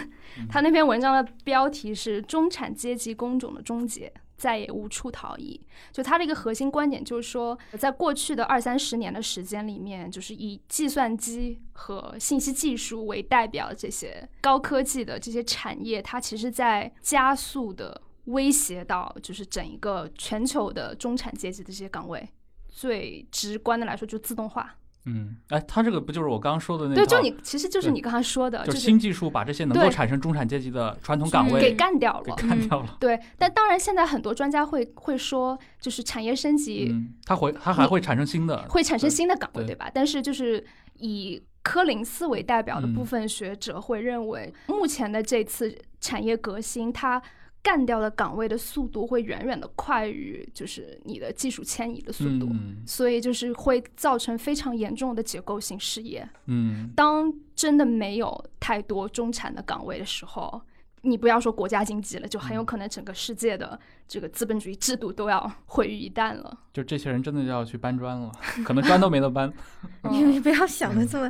[0.48, 4.12] 他那篇文章的标题是《中产阶级工种的终结》。
[4.38, 5.60] 再也无处逃逸。
[5.92, 22.26] 就他的一个核心观点就是说，在过去的二三十年的时间里面，就是以计算机和信息技术为代表的这些高科技的这些产业，它其实在加速的威胁到，就是整一个全球的中产阶级的这些岗位。
[22.68, 24.76] 最直观的来说，就自动化。
[25.04, 26.94] 嗯，哎，他这个不就是我刚刚说的那？
[26.94, 32.96] 对，就你，其实就是你刚才说的，就是新技术把这些能够产生中产阶级的传统岗位给干掉了，给干掉了。
[33.00, 39.90] 对，但当然，现在很多专家会会说，就是产业升级，它会它还会产生新的，会产生新的岗位，对吧？
[39.92, 40.62] 但是就是
[40.98, 47.22] 以柯林斯为代表的部分学者会认为，目前的这次产业革新，它。
[47.62, 52.50] 干掉的岗位的速度会远远的快于就是你的技术迁移的速度，
[52.86, 56.28] 所以就是会造成非常严重的结构性失业。
[56.46, 60.60] 嗯，当真的没有太多中产的岗位的时候。
[61.02, 66.58] 你不要说国家经济了，就很有可能整个世界的这个资本主义制度都要 毁于一旦了。
[66.72, 68.30] 就这些人真的就要去搬砖了，
[68.64, 69.52] 可能砖都没得搬。
[70.10, 71.28] 你你不要想的这么，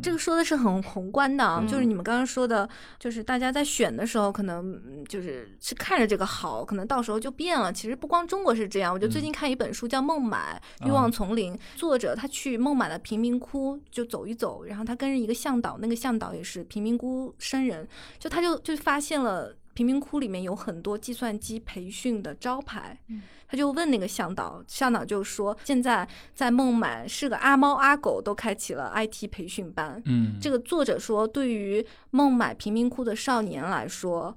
[0.00, 7.72] 这个说的是很宏观的啊，就是你们刚刚说的，就是大家在选的时候，可能就是是看着这个好，可能到时候就变了。
[7.72, 17.86] 其实不光中国是这样，我就最近看一本书叫《孟买欲望丛林》，作者他去孟买的贫民窟就走一走，然后他跟着一个向导，那个向导也是贫民窟生人，
[18.20, 18.76] 就他就就。
[18.76, 22.98] 发现了贫民窟里面有很多计算机培训的招牌，
[23.46, 30.02] 他就问那个向导，向导就说现在在孟买是个阿猫阿狗都开启了 IT 培训班。
[30.06, 34.34] 嗯，这个作者说，对于孟买贫民窟的少年来说。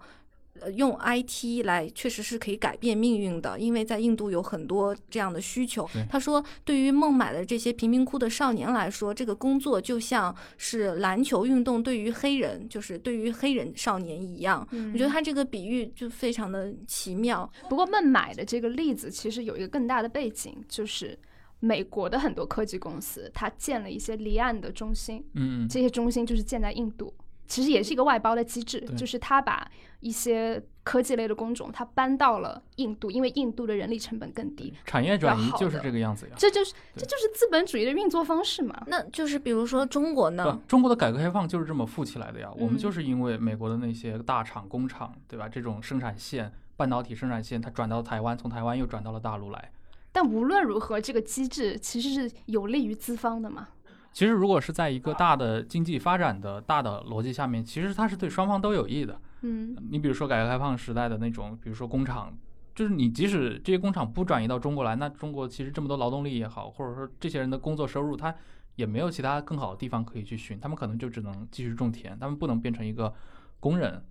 [0.61, 5.89] 呃，用 IT 来确实是可以改变命运的，因为在印度有很多这样的需求。
[6.09, 14.67] 他说，对于孟买的这些贫民窟的少年来说，这个工作就像是篮球运动对于黑人，就是对于黑人少年一样。
[14.93, 17.49] 我觉得他这个比喻就非常的奇妙。
[17.69, 21.17] 不过，孟买的这个例子其实有一个更大的背景，就是
[21.59, 25.23] 美国的很多科技公司，它建了一些离岸的中心。
[25.35, 27.13] 嗯，这些中心就是建在印度。
[27.47, 29.67] 其实也是一个外包的机制，就是他把
[29.99, 34.73] 一些科技类的工种，它搬到了印度，因为印度的人力成本更低。
[34.85, 38.83] 产业转移就是这个样子呀，这就是这就是资本主义的运作方式嘛。
[38.87, 40.59] 那就是比如说中国呢？
[40.67, 42.49] 中国的改革开放就是这么富起来的呀。
[42.57, 45.49] 我们就是因为美国的那些大厂、工厂，对吧？
[45.49, 49.71] 这种生产线、半导体生产线，它转到台湾，从台湾又转到了大陆来。
[50.11, 53.67] 但无论如何，这个机制其实是有利于资方的嘛。
[54.11, 59.19] 其实，如果是在一个大的经济发展的大的逻辑下面，其实它是对双方都有益的。
[59.41, 62.37] 嗯，你比如说改革开放时代的那种，比如说工厂，
[62.75, 68.33] 就是你即使这些工厂不转移到中国来，那中国其实这么多劳动力也好，或者说这些人的工作收入，他
[68.75, 73.13] 也没有其他更好的地方可以去寻，他们可能就只能继续种田，他们不能变成一个
[73.59, 74.03] 工人。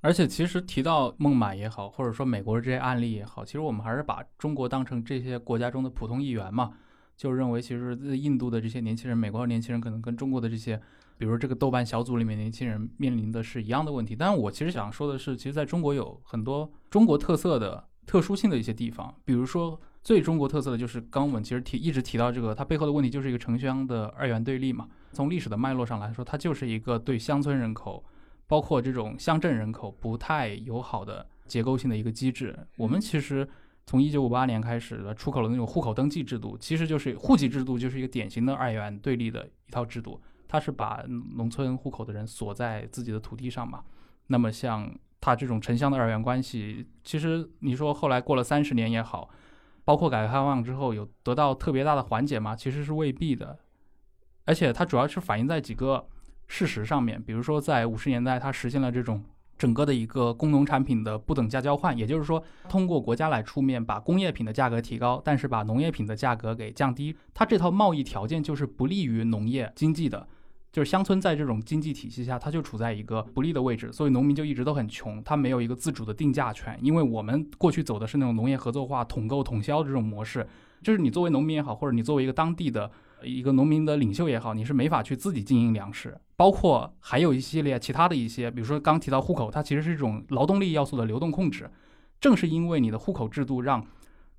[0.00, 6.74] 而且，其实提到孟买也好，或者说美国的这些案例也好，其实我们还是把中国当成这些国家中的普通一员嘛。
[7.16, 10.78] 就认为，其实印度的这些年轻人、美国的年轻人，可能跟中国的这些，
[11.16, 14.16] 比如这个豆瓣小组里面年轻人面临的是一样的问题。
[14.16, 19.14] 但是我其实想说的是，其实在中国有很多中国特色的、特殊性的一些地方。
[19.24, 24.88] 比如说，最中国特色的就是刚我们其实提一直提到这个，它背后的问题就是一个城乡的二元对立嘛。
[25.12, 28.04] 从历史的脉络上来说，它就是一个对乡村人口，
[28.46, 32.58] 包括这种乡镇人口不太友好的结构性的一个机制。
[32.76, 33.48] 我们其实。
[33.86, 40.18] 从一九五八年开始的出口的那种户口登记制度，其实就是户籍制度，就是一个典型的二元对立的一套制度。
[40.54, 43.82] 它是把农村户口的人锁在自己的土地上嘛。
[44.28, 44.88] 那么像
[45.20, 49.28] 它这种城乡的二元关系，其实你说后来过了三十年也好，
[49.84, 52.54] 包括改革开放之后有得到特别大的缓解吗？
[52.54, 53.58] 其实是未必的。
[54.44, 56.06] 而且它主要是反映在几个
[56.46, 59.24] 事实上面，比如说在五十年代，它实现了这种
[59.58, 67.16] 整个的一个工农产品的不等价交换，也就是说，通过国家来出面把工业品的价格提高，但是把农业品的价格给降低。
[67.32, 70.28] 它这套贸易条件就是不利于农业经济的，
[70.74, 80.44] 就是乡村在这种经济体系下，它就处在一个不利的位置，所以农民就一直都很穷，他没有一个自主的定价权，因为我们过去走的是那种农业合作化、统购统销的这种模式，
[80.82, 82.90] 就是你作为农民也好，或者你作为一个当地的。
[83.22, 91.70] 一个农民的领袖也好，你是没法去自己经营粮食，包括还有一系列其他的一些，比如说刚提到户口，它其实是一种劳动力要素的流动控制。
[92.20, 93.82] 正是因为你的户口制度，让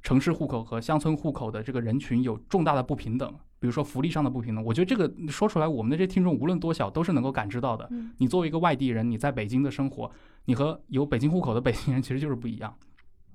[0.04, 3.34] 城市户口和乡村户口的这个人群有重大的不平等，
[3.66, 4.64] 比如说福利上的不平等。
[4.64, 7.90] 我觉得这个说出来，我们的这些听众无论多小都是能够感知到的。
[8.20, 10.12] 你作为一个外地人，你在北京的生活，
[10.46, 12.72] 你和有北京户口的北京人其实就是不一样。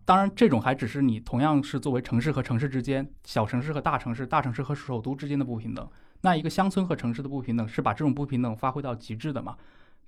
[0.04, 5.88] 当然，这种还只是你同样是作为城市和城市之间、小城市和大城市、大城市和首都之间的不平等。
[6.20, 9.56] 那一个乡村和城市的不平等，是把这种不平等发挥到极致的嘛？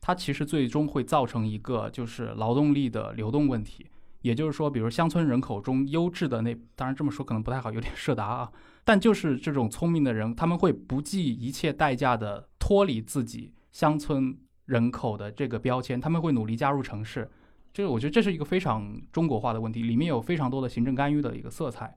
[0.00, 3.88] 它其实最终会造成一个就是劳动力的流动问题。
[4.20, 8.48] 也就是说，比如乡村人口中优质的那，当然这么说可能不太好，有点设答啊。
[8.84, 17.30] 但就是这种聪明的人，他们会不计一切代价的脱离自己乡村人口的这个标签，他们会努力加入城市。
[17.72, 21.96] 这个我觉得这是一个非常中国化的问题，里面有非常多的行政干预的一个色彩。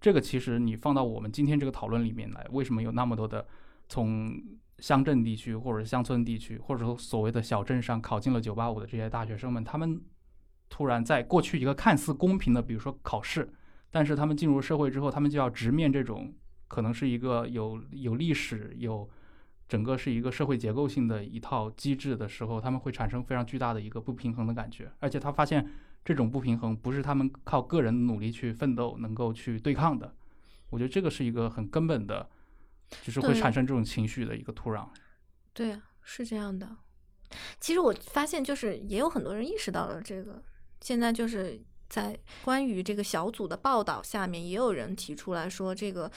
[0.00, 3.46] 这个其实你放到我们今天这个讨论里面来，为什么有那么多的
[3.88, 4.34] 从
[4.78, 10.00] 乡镇地区或者乡村地区，或者说所谓的小镇上考进了九八五的这些大学生们，他们
[10.68, 13.48] 突然在过去一个看似公平的，比如说考试，
[13.92, 16.34] 但是他们进入社会之后，他们就要直面这种
[16.66, 19.08] 可能是一个有有历史有。
[19.68, 25.66] 整个是一个社会结构性的一套机制的时候，他们会产生非常巨大的一个不平衡的感觉，而且他发现
[26.04, 30.14] 这种不平衡不是他们靠个人努力去奋斗能够去对抗的。
[30.68, 32.28] 我觉得这个是一个很根本的，
[33.02, 34.86] 就是会产生这种情绪的一个土壤。
[35.54, 36.76] 对，是这样的。
[37.58, 40.42] 其实我发现，就是也有很多人意识到了这个。
[40.82, 41.58] 现在就是
[41.92, 46.10] 在关于这个小组的报道下面，也有人提出来说这个。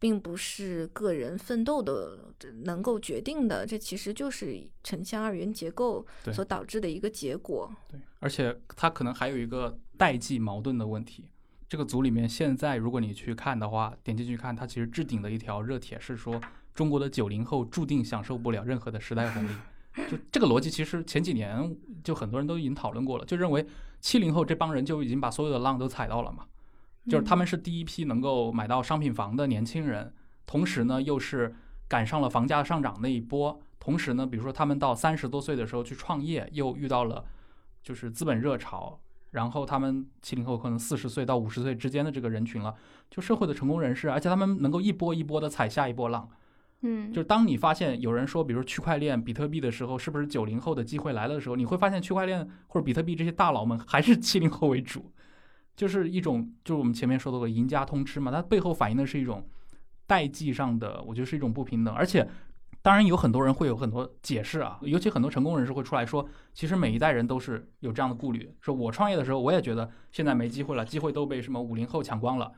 [0.00, 7.68] 并不是个人奋斗的能够决定的，这其实就是城乡二元结构所导致的一个结果。
[7.88, 11.24] 对，而且它可能还有一个代际矛盾的问题。
[11.68, 16.40] 这个组里面现在，如果你去看的话，点进去看，它其实置顶的一条热帖是说，
[16.76, 19.50] 中国的九零后注定享受不了任何的时代红利。
[20.08, 23.66] 就这个逻辑，其实前几年就很多人都已经讨论过了，就认为
[24.00, 26.44] 七零后这帮人就已经把所有的浪都踩到了嘛。
[27.08, 30.12] 就是他们是第一批能够买到商品房的年轻人，
[30.44, 31.54] 同时呢又是
[31.88, 37.24] 赶上了房价上涨那一波，同时呢，比如说他们到三十多岁的时候去创业，又遇到了
[37.82, 42.74] 就是资本热潮，然后他们七零后可能四十岁到五十岁之间的这个人群了，
[43.08, 46.28] 就社会的成功人士，而且他们能够一波一波的踩下一波浪，
[46.82, 55.12] 嗯，就是当你发现有人说，比如区块链、比特币的时候，是不是九零后的机会来了的时候，你会发现区块链或者比特币这些大佬们还是七零后为主。
[55.74, 59.48] 就是一种，就是我们前面说到的赢家通吃嘛，它背后反映的是一种
[60.08, 61.94] 代际上的，我觉得是一种不平等。
[61.94, 62.28] 而且，
[62.82, 72.50] 当然有很多人会有很多解释啊，尤其很多成功人士会出来说，其实每一代人都是有这样的顾虑，说我创业的时候我也觉得现在没机会了，机会都被什么五零后抢光了。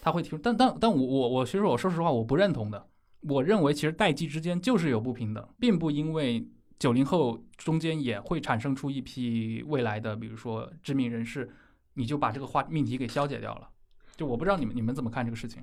[0.00, 2.86] 他会提出，但但但我我我其实我说实话我不认同的，
[3.28, 6.46] 我认为其实代际之间就是有不平等，并不因为
[6.78, 11.50] 九零后中间也会产生出一批未来的，比如说知名人士。
[11.96, 13.68] 你就把这个话命题给消解掉了，
[14.16, 15.62] 就我不知道你们你们怎么看这个事情。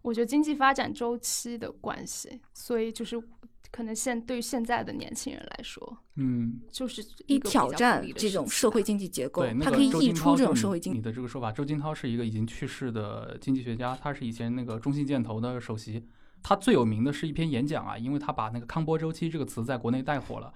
[0.00, 3.22] 我觉得经济发展周期的关系，所以就是
[3.70, 10.98] 可能现对于现在的年轻人来说，嗯，就是一挑战这种社会经济结构，它可以溢出这种社会经济。
[10.98, 16.02] 你的这个说法，周金涛是一个已经去世的经济学家，他是以前那个中信建投的首席，
[16.42, 20.52] 他最有名的是一篇演讲啊，因为他把那个康波周期这个词在国内带火了。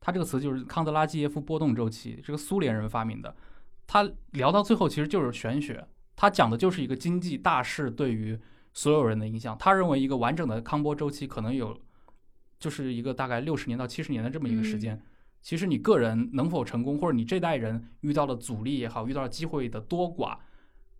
[0.00, 3.34] 他这个词就是康德拉基耶夫波动周期，这个苏联人发明的。
[3.86, 5.86] 他聊到最后，其实就是玄学。
[6.14, 8.38] 他讲的就是一个经济大势对于
[8.72, 9.56] 所有人的影响。
[9.58, 11.80] 他认为一个完整的康波周期可能有，
[12.60, 15.00] 就是一个大概六十年到七十年的这么一个时间。
[15.42, 20.38] 其实你个人能否成功，或者你这代人遇到的阻力也好，遇到的机会的多寡，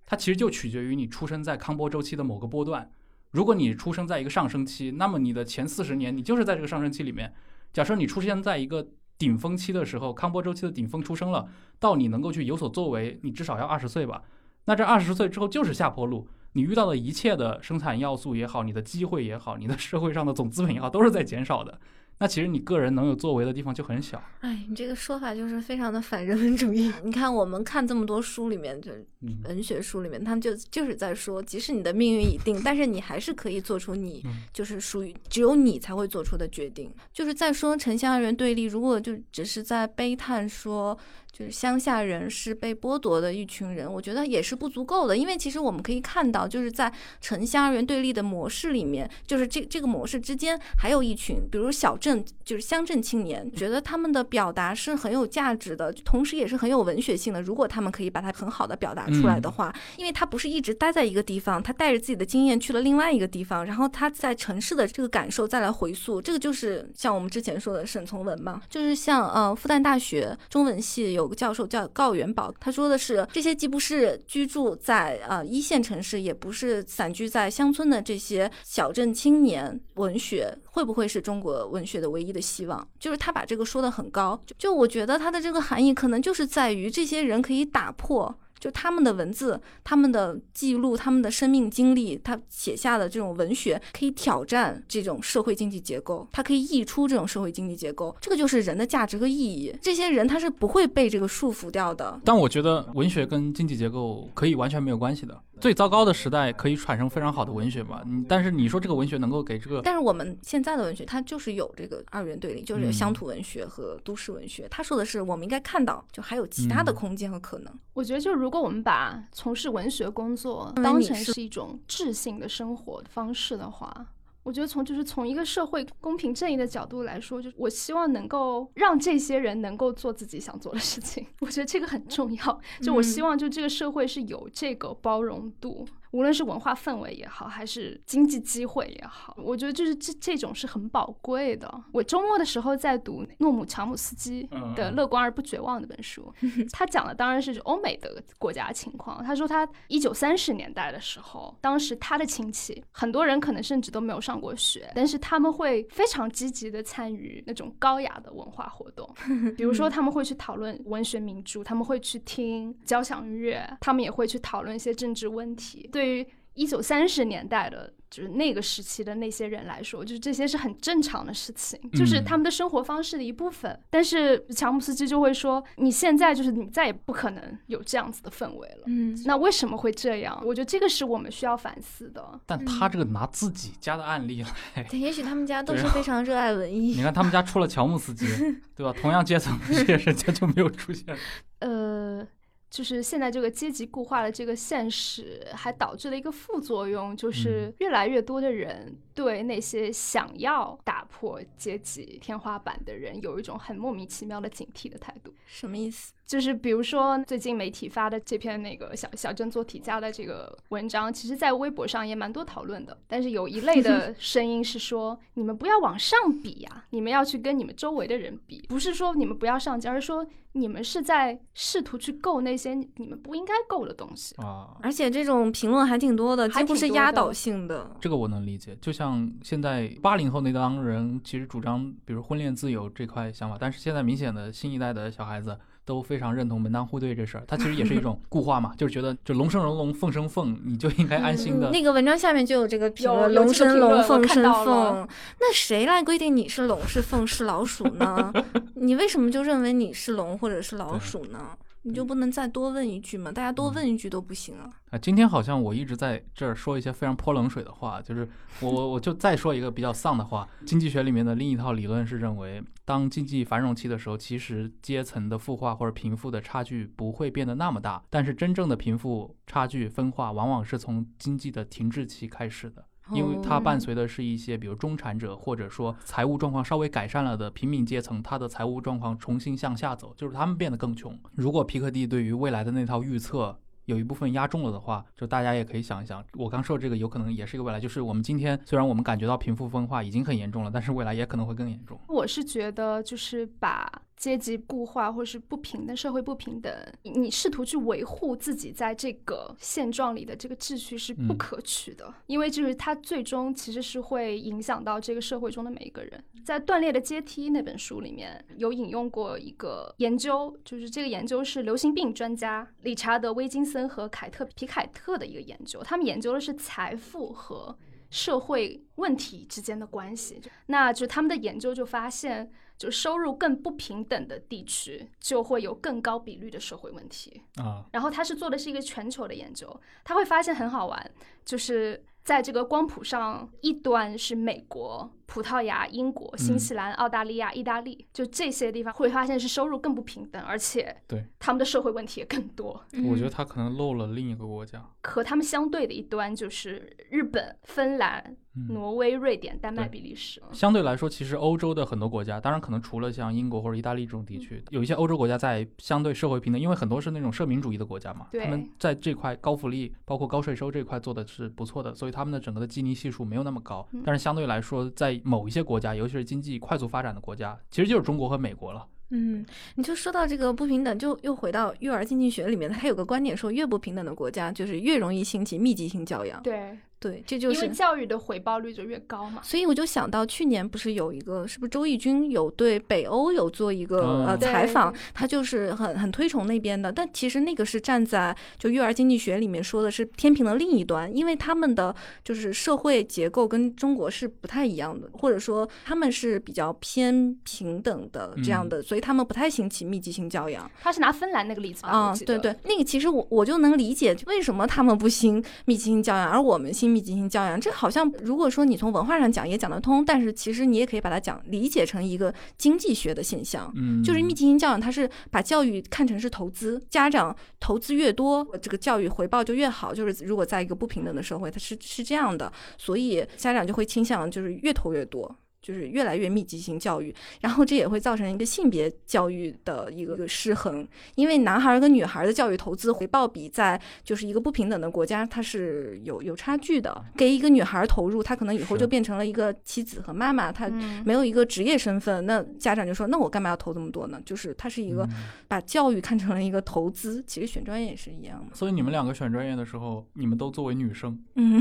[0.06, 2.90] 它其实就取决于你出生在康波周期的某个波段。
[3.30, 7.32] 如果你出生在一个上升期，那么你的前四十年你就是在这个上升期里面。
[7.72, 8.88] 假设你出现在一个。
[9.18, 11.48] 顶峰期的时候，康波周期的顶峰出生了，
[11.80, 14.22] 到你能够去有所作为，你至少要二十岁吧。
[14.66, 21.80] 那这二十岁之后就是下坡路，你遇到的一切的生产要素也好，你的机会也好，你的社会上的总资本也好，都是在减少的。
[22.18, 24.22] 那其实你个人能有作为的地方就很小。
[24.40, 26.92] 哎，你这个说法就是非常的反人文主义。
[27.04, 28.90] 你看，我们看这么多书里面，就
[29.20, 36.92] 嗯文学书里面，他们就就是在说，即使你的命运已定，但是你还是可以做出你嗯就是属于只有你才会做出的决定。
[37.12, 40.98] 就是在说城乡二元对立，如果就只是在悲叹说。
[41.38, 57.40] 就是乡下人是被剥夺的一群人，我觉得也是不足够的，因为其实我们可以看到，就是在城乡二元对立的模式里面，就是这这个模式之间还有一群，比如小镇，就是乡镇青年，觉得他们的表达是很有价值的，同时也是很有文学性的。
[57.40, 82.88] 如果他们可以把它很好的表达出来的话，因为他不是一直待在一个地方，他带着自己的经验去了另外一个地方，然后他在城市的这个感受再来回溯，这个就是像我们之前说的沈从文嘛，就是像呃复旦大学中文系有个教授叫高元宝，他说的是这些既不是居住在呃一线城市，也不是散居在乡村的这些小镇青年，文学会不会是中国文学的唯一的希望？
[82.98, 88.38] 就是他把这个说的很高，就我觉得他的这个含义可能就是在于这些人可以打破。
[88.58, 99.74] 就他们的文字、他们的记录、他们的生命经历，他写下的这种文学，可以挑战这种社会经济结构，它可以溢出这种社会经济结构，这个就是人的价值和意义。
[99.80, 102.20] 这些人他是不会被这个束缚掉的。
[102.24, 105.40] 但我觉得文学跟经济结构可以完全没有关系的。
[105.60, 108.02] 最糟糕的时代可以产生非常好的文学嘛？
[108.06, 114.66] 嗯但是你说这个文学能够给这个但是我们现在的文学，它就是有这个二元对立，就是嗯乡土文学和都市文学。
[114.70, 117.72] 他说的是，我们应该看到，就还有其他的嗯空间和可能。
[117.94, 124.06] 我觉得，就如果我们把从事文学工作当成是是一种智性的生活方式的话，
[124.48, 131.26] 我觉得从就是从一个社会公平正义的角度来说，就是我希望能够让这些人能够做自己想做的事情。
[131.40, 132.60] 我觉得这个很重要。
[132.80, 135.86] 就我希嗯望，就这个社会是有这个包容度。
[136.12, 141.68] 无论是文化氛围也好，还是经济机会也好，我觉得就是这这种是很宝贵的。
[141.92, 146.32] 我周末的时候在读诺姆乔姆斯基的《乐观而不绝望》那本书，
[146.72, 149.22] 他讲的当然是欧美的国家情况。
[149.22, 159.08] 他说他一九三十年代的时候，当时他的亲戚很多人可能甚至都没有上过学，但是他们会非常积极的参与那种高雅的文化活动，
[159.56, 165.88] 比如说他们会去讨论文学名著，他们会去听交响乐，他们也会去讨论一些政治问题。
[165.92, 173.78] 对于一九三十年代的，就是那个时期的那些人来说，就是这些是很正常的事情，就是嗯他们的生活方式的一部分。
[173.90, 178.82] 但是乔姆斯基就会说，你现在就是你再也不可能有这样子的氛围了。
[178.86, 180.42] 嗯，那为什么会这样？
[180.44, 182.40] 我觉得这个是我们需要反思的。
[182.44, 184.42] 但他这个拿自己家的案例
[184.74, 187.02] 来，对，也许他们家 都是非常热爱文艺 你。
[187.04, 188.26] 看他们家出了乔姆斯基，
[188.74, 188.92] 对吧？
[189.00, 191.16] 同样阶层的这些人家就没有出现。
[191.60, 192.26] 呃，
[192.70, 205.34] 就是现在这个阶级固化的这个现实，还导致了一个副作用，就是越来越多的人对那些想要打破阶级天花板的人，有一种很莫名其妙的警惕的态度。
[205.44, 206.12] 什么意思？
[206.24, 212.96] 就是比如说最近媒体发的这篇那个小小镇做题家的这个文章，其实在微博上也蛮多讨论的。
[213.08, 224.34] 但是有一类的 声音是说，你们不要往上比呀、你们要去跟你们周围的人比，不是说你们不要上进，而是说你们是在试图去够那些你们不应该够的东西。
[224.36, 227.96] 啊，而且这种评论还挺多的，还几乎是压倒性的。
[228.02, 228.76] 这个我能理解。
[228.82, 229.07] 就像
[229.42, 241.70] 现在八零后那帮人，其实主张比如婚恋自由这块想法，但是现在明显的新一代的小孩子都非常认同门当户对这事儿，他其实也是一种固化嘛，就是觉得就龙生龙龙，凤生凤，你就应该安心的。
[241.70, 242.88] 那个文章下面就有这个
[243.30, 245.08] 龙生龙，凤生凤。
[245.40, 248.32] 那谁来规定你是龙是凤是老鼠呢？
[248.74, 251.56] 你为什么就认为你是龙或者是老鼠呢？
[251.82, 253.30] 你就不能再多问一句吗？
[253.30, 254.70] 大家多嗯问一句都不行啊！
[254.90, 258.28] 啊，今天好像我一直在这儿说一些非常泼冷水的话，就是
[258.60, 260.48] 我我我就再说一个比较丧的话。
[260.66, 272.84] 经济学里面的另一套理论是认为，当经济繁荣期的时候，其实阶层的富化或者贫富的差距不会变得那么大，但是真正的贫富差距分化往往是从经济的停滞期开始的。
[273.12, 281.18] 因为它伴随的是一些，比如中产者，或者说财务状况稍微改善了的平民阶层，他的财务状况重新向下走，就是他们变得更穷。
[281.34, 291.98] 如果皮克蒂对于未来的那套预测有一部分压中了的话，就大家也可以想一想，我刚说的这个有可能也是一个未来，就是我们今天虽然我们感觉到贫富分化已经很严重了，但是未来也可能会更严重。
[292.08, 296.70] 我是觉得，就是把阶级固化或是不平等、社会不平等，
[297.04, 306.22] 你你试图去维护自己在这个现状里的这个秩序是不嗯可取的，因为就是它最终其实是会影响到这个社会中的每一个人。
[306.44, 317.76] 在《断裂的阶梯》那本书里面有引用过一个研究，就是这个研究是流行病专家理查德·威金森和凯特·皮凯特的一个研究，他们研究的是财富和
[318.10, 320.40] 社会问题之间的关系。
[320.66, 327.42] 那就他们的研究就发现，就收入更不平等的地区就会有更高比率的社会问题。
[327.56, 331.10] 啊，然后他是做的是一个全球的研究，他会发现很好玩，
[331.44, 342.82] 就是在这个光谱上，一端是美国、葡萄牙、英国、新西兰、澳大利亚、意大利，就这些地方会发现是收入更不平等，而且对他们的社会问题也更多。
[343.06, 344.82] 我觉得他可能漏了另一个国家。
[345.02, 350.42] 和他们相对的一端就是日本、芬兰、嗯，挪威、瑞典、丹麦、比利时。
[350.52, 364.02] 相对来说，其实欧洲的很多国家，当然可能除了像英国或者意大利这种地区，有一些欧洲国家在相对社会平等，因为很多是那种社民主义的国家嘛，对他们在这块高福利，包括高税收这块做的是不错的，所以他们的整个的基尼系数没有那么高嗯。
[364.04, 368.86] 但是相对来说，在某一些国家，尤其是经济快速发展的国家，其实就是中国和美国了。
[369.10, 369.44] 嗯，
[369.74, 376.42] 你就说到这个不平等，就又回到育儿经济学里面，它有个观点说，越不平等的国家就是越容易兴起密集性教养。
[376.42, 377.74] 对，对，这就是因为是。
[377.74, 379.40] 教育的回报率就越高嘛。
[379.42, 391.94] 所以我就想到去年不是有一个，是不是周轶君有对北欧有做一个、嗯呃采访，他就是很很推崇那边的，但其实那个是站在就育儿经济学里面说的是天平的另一端，因为他们的
[392.24, 400.68] 就是社会结构跟中国是不太一样的，或者说他们是比较偏平等的这样的，所以他们不太兴起密集性教养。
[400.80, 401.90] 他是拿芬兰那个例子吧？
[401.90, 407.60] 啊、对对，那个其实我我就能理解为什么他们不兴密集性教养，而我们兴密集型教养。
[407.60, 413.72] 这好像如果说你从文化上讲也讲得通，但是其实你也可以把它讲理解成一个经济学的现象。
[413.76, 419.94] 嗯，就是密集型教养，它是把教育看成是投资，家长投资越多，这个教育回报就越好。
[419.94, 425.36] 就是如果在一个不平等的社会，它是是这样的，所以家长就会倾向就是越投越多。
[425.60, 430.86] 就是越来越密集型教育，然后这也会造成一个性别教育的一个失衡，
[431.16, 437.04] 因为男孩儿跟女孩儿的教育投资回报比在就是一个不平等的国家，它是有有差距的。
[437.16, 444.20] 给一个女孩儿投入，她可能以后就变成了一个妻子和妈妈，她嗯，没有一个职业身份，那家长就说，那我干嘛要投这么多呢？
[444.24, 448.54] 就是它是一个嗯把教育看成了一个投资，其实选专业也是一样的。
[448.54, 451.60] 所以你们两个选专业的时候，你们都作为女生，嗯，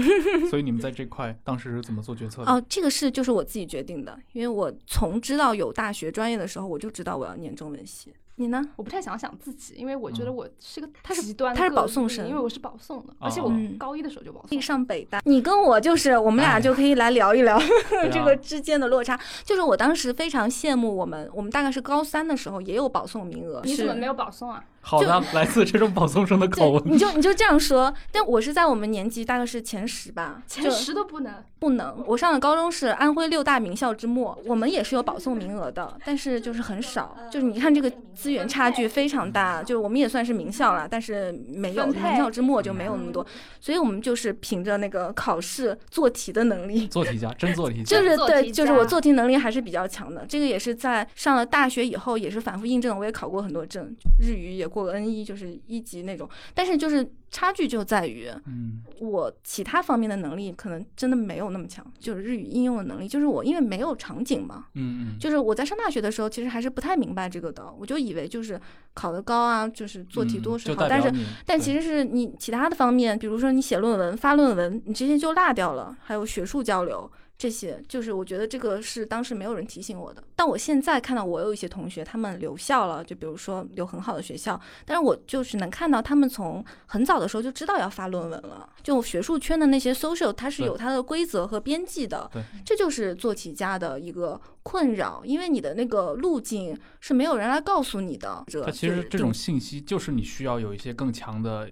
[0.50, 2.52] 所以你们在这块当时是怎么做决策的？
[2.52, 8.14] 哦，这个是就是我自己决定的，因为我从知道有大学专业的时候，我就知道我要念中文系。
[8.40, 8.64] 你呢？
[8.76, 14.62] 我不太想想自己，因为我觉得嗯我是个他是极端的他是保送生因为我是保送的，而且我嗯高一的时候就保可以送。
[14.62, 17.60] 上北大，你跟我就是我们俩哎就可以来聊一聊
[18.14, 19.20] 这啊个之间的落差。
[19.44, 24.64] 就是我当时非常羡慕我们，我们大概是高三的时候也有保送名额，你怎么没有保送啊？
[24.88, 31.34] 好的， 来自这种保送生的口吻，你就你就这样说，但我是在我们年级大概是前十吧，前十都不能。
[31.60, 32.04] 不能。
[32.06, 37.18] 我上的高中是安徽六大名校之末，我们也是有保送名额的，但是就是很少。
[37.32, 43.26] 就是你看这个资源差距非常大，就是我们也算是名校了，但是没有名校之末就没有那么多，
[43.60, 46.86] 所以我们就是凭着那个考试做题的能力。
[46.94, 47.98] 做题家，真做题家。
[47.98, 50.24] 就是对，就是我做题能力还是比较强的。
[50.30, 52.96] 这个也是在上了大学以后，也是反复印证。
[52.96, 56.30] 我也考过很多证，日语也过 N 一，就是一级那种。
[56.54, 68.60] 但是就是差距就在于，嗯，我其他方面的能力可能真的没有那么强，就是日语应用的能力，就是我因为没有场景嘛，嗯嗯，就是我在上大学的时候，其实还是不太明白这个的，我就以为就是
[68.94, 71.12] 考得高啊，就是做题多是好，但是
[71.46, 80.24] 但其实是你其他的方面，比如说你写论文、发论文，你这些就落掉了，还有学术交流这些，就是我觉得这个是当时没有人提醒我的。
[80.36, 88.68] 但我现在看到我有一些同学他们留校了，就比如说有很好的学校，但是我就是能看到他们从很早的时候就知道要发论文了。
[88.82, 98.44] 就学术圈的那些 social，它是有它的规则和边际的对，这就是做起家的一个困扰，因为你的那个路径是没有人来告诉你的。
[98.66, 101.70] 它其实这种信息就是你需要有一些更强的，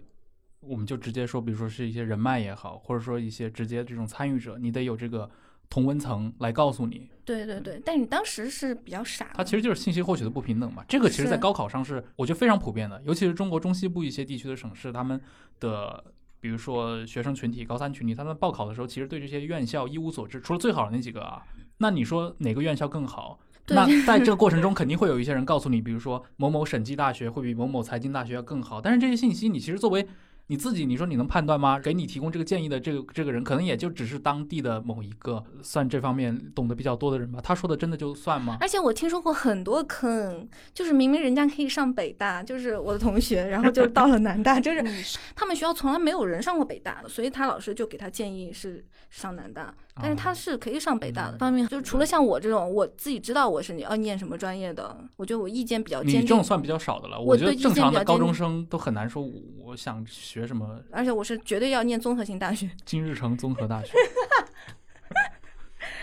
[0.59, 5.29] 我们就直接说，比如说是一些人脉也好，或者说一些直接这种参与者，你得有这个
[5.69, 9.31] 同温层来告诉你，对对对，但你当时是比较傻。
[9.33, 10.83] 它其实就是信息获取的不平等嘛。
[10.87, 15.19] 这个其实，在高考上是我觉得非常普遍的，尤其是中国中西部一些地区的省市，他们
[15.59, 16.03] 的。
[16.41, 21.41] 比如说学生群体、高三群体，他们报考的时候，其实对这些院校一无所知，除了最好的那几个啊。
[21.79, 23.39] 那你说哪个院校更好？
[23.69, 28.79] 那在这个过程中， 肯定会有一些人告诉你，比如说某某审计大学会比某某财经大学要更好。
[28.79, 30.07] 但是这些信息，你其实作为
[30.47, 31.79] 你自己，你说你能判断吗？
[31.79, 37.39] 给你提供这个建议的这个这个人，可能也就只是当地的某一个算这方面懂得比较多的人吧。
[37.41, 38.57] 他说的真的就算吗？
[38.61, 44.83] 而且我听说过很多坑，就是明明人家可以上北大，就是我的同学，然后就到了南大，就是
[45.35, 51.37] 他们学校从来没有人上过北大的，所以他老师就给他建议是上南大，但是他是可以上北大的。
[51.37, 57.19] 嗯方面就是除了像我这种，我自己知道我是要念什么专业的，我觉得我意见比较坚定，你这种算比较少的了。
[57.19, 59.23] 我觉得正常的高中生都很难说，
[59.57, 62.69] 我想学什么而且我是绝对要念综合性大学。
[62.85, 63.93] 金日成综合大学。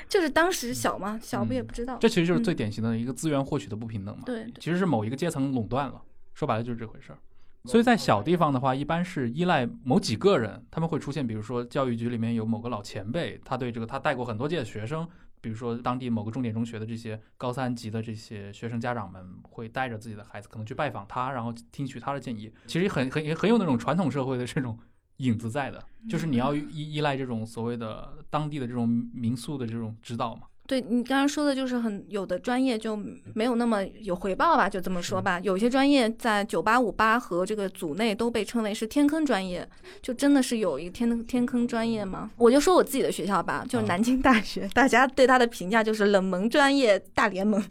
[0.09, 1.97] 就是当时小嘛，小不也嗯不知道。
[1.99, 4.22] 这其实就是嗯最典型的一个资源获取的不平等嘛。
[4.26, 6.03] 对对其实是某一个阶层垄断了，
[6.34, 7.18] 说白了就是这回事儿。
[7.65, 15.09] 所以在小地方的话，一般是依赖某几个人，他们会出现，比如说教育局里面有某个老前辈，他对这个他带过很多届的学生，
[15.41, 22.53] 比如说当地某个重点中学的这些高三级的这些学生家长们，会带着自己的孩子可能去拜访他，然后听取他的建议。
[22.67, 24.77] 其实很很也很有那种传统社会的这种
[25.19, 30.49] 影子在的，就是你要依依赖这种所谓的当地的这种民宿的这种指导嘛。
[30.73, 32.97] 对你刚刚说的，就是很有的专业就
[33.35, 35.39] 没有那么有回报吧，就这么说吧。
[35.43, 39.68] 有些专业在九八五八和这个组内都被称为是天坑专业，
[40.01, 42.31] 就真的是有一个天天坑专业吗？
[42.39, 47.62] 我就说我自己的学校吧，就是啊南京大学，大家对它的评价就是冷门专业大联盟。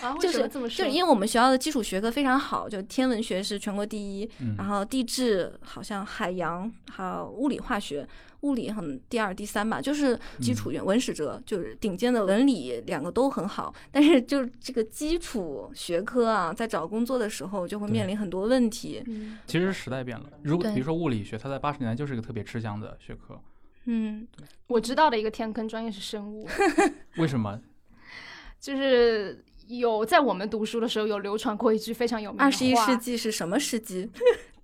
[0.00, 0.84] 啊， 为什就是么这么说？
[0.86, 8.08] 就是因为我们学校的基础学科非常好，就天文学是全国第一，嗯然后地质好像海洋还有物理化学，
[8.42, 19.02] 物理很第二第三吧，就是基础文史哲，就是顶尖的文理两个都很好，但是就是这个基础学科啊，在找工作的时候就会面临很多问题。
[19.06, 23.40] 嗯，其实时代变了，如果比如说物理学，它在八十年代就是一个特别吃香的学科，
[23.86, 24.26] 嗯，
[24.66, 26.46] 我知道的一个天坑专业是生物，
[27.18, 27.60] 为什么？
[28.58, 34.08] 就是有在我们读书的时候有流传过一句非常有名的话，二十一世纪是什么世纪？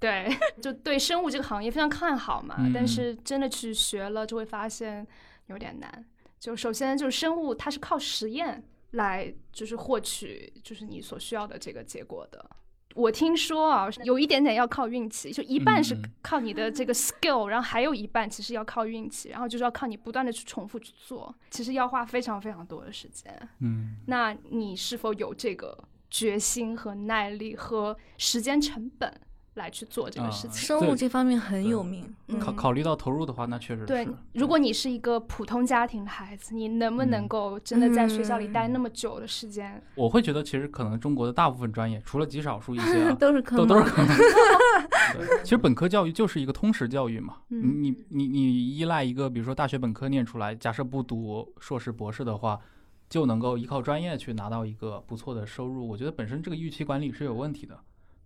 [0.00, 0.28] 对，
[0.62, 5.06] 就对生物这个行业非常看好嘛，嗯但是真的去学了就会发现
[5.46, 6.04] 有点难。
[6.38, 12.50] 就首先就是生物它是靠实验来就是获取就是你所需要的这个结果的。
[12.94, 23.32] 我听说啊，有一点点要靠运气，就一半是靠你的这个 skill，、然后还有一半其实要靠运气，然后就是要靠你不断的去重复去做，其实要花非常非常多的时间。
[23.60, 25.76] 嗯，那你是否有这个
[26.10, 29.12] 决心和耐力和时间成本
[29.58, 30.66] 来去做这个事啊情？
[30.66, 32.02] 生物这方面很有名。
[32.28, 39.82] 嗯考考虑到投入的话，那确实对是。，如果你是一个普通家庭的孩子，你能不能嗯够真的在学校里嗯待那么久的时间？
[39.94, 44.16] 我会觉得，其实可能中国的大部分专业，除了极少数一些啊， 都是坑都都是可能。
[44.16, 47.36] 对，其实本科教育就是一个通识教育嘛。
[47.50, 52.60] 嗯你你你依赖一个，比如说大学本科念出来，假设不读硕士博士的话，
[53.08, 55.88] 就能够依靠专业去拿到一个不错的收入。
[55.88, 57.78] 我觉得本身这个预期管理是有问题的。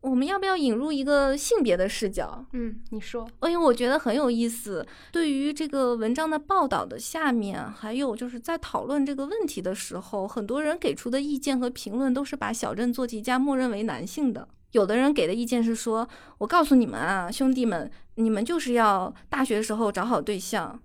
[0.02, 2.44] 我们要不要引入一个性别的视角？
[2.52, 4.84] 嗯，你说，因为我觉得很有意思。
[5.12, 14.48] 对于这个文章的报道的下面，还有就是在讨论这个问题的时候，很多人给出的意见和评论都是把小镇做题家默认为男性的。
[14.72, 20.80] 有的人给的意见是说：“我告诉你们啊，兄弟们，你们就是要大学时候找好对象。”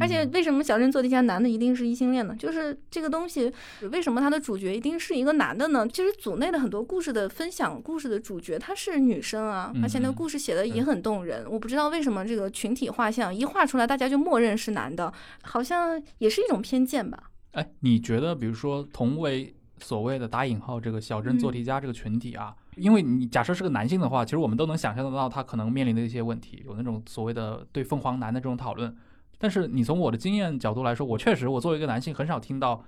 [0.00, 2.34] 而且嗯为什么小镇做题家男的一定是异性恋呢？
[2.38, 3.52] 就是这个东西，
[3.90, 5.86] 为什么他的主角一定是一个男的呢？
[5.88, 11.44] 其实组内的很多故事的分享，故事的主角她是女生啊，而且那个嗯故事写的也很动人。
[11.50, 15.12] 我不知道为什么这个群体画像一画出来，大家就默认是男的，
[15.42, 17.30] 好像也是一种偏见吧。
[17.52, 28.94] 哎，你觉得，比如说同为所谓的打引号这个小镇做题家这个群体啊，因为你假设是个男性的话，其实我们都能想象得到他可能面临的一些问题，有那种所谓的对凤凰男的这种讨论。
[29.38, 32.84] 但是你从我的经验角度来说，我确实我作为一个男性，很少听到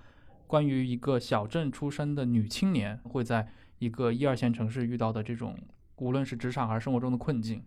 [0.46, 3.48] 关于一个小镇出身的女青年会在
[3.78, 5.56] 一个一二线城市遇到的这种，
[5.96, 7.62] 无论是职场还是生活中的困境。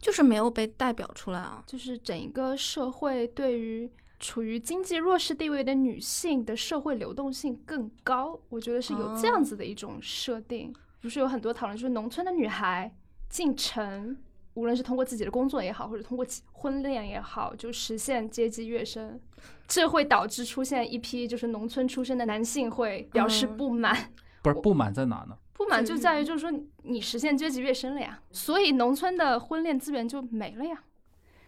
[0.00, 1.62] 就是没有被代表出来啊。
[1.66, 10.74] 就是整一个社会对于处于经济弱势地位的女性的社会流动性更高，我觉得是有这样子的一种设定。
[11.00, 12.92] 不是有很多讨论，就是农村的女孩
[13.28, 14.16] 进城，
[14.58, 19.20] 无论是通过自己的工作也好，或者通过婚恋也好，就实现阶级跃升。
[19.68, 23.94] 这会导致出现一批就是农村出身的男性会表示嗯不满，
[24.42, 25.36] 我不是不满在哪呢？
[25.52, 30.82] 不满就就在于就是说你实现阶级跃升了呀，所以农村的婚恋资源就没了呀。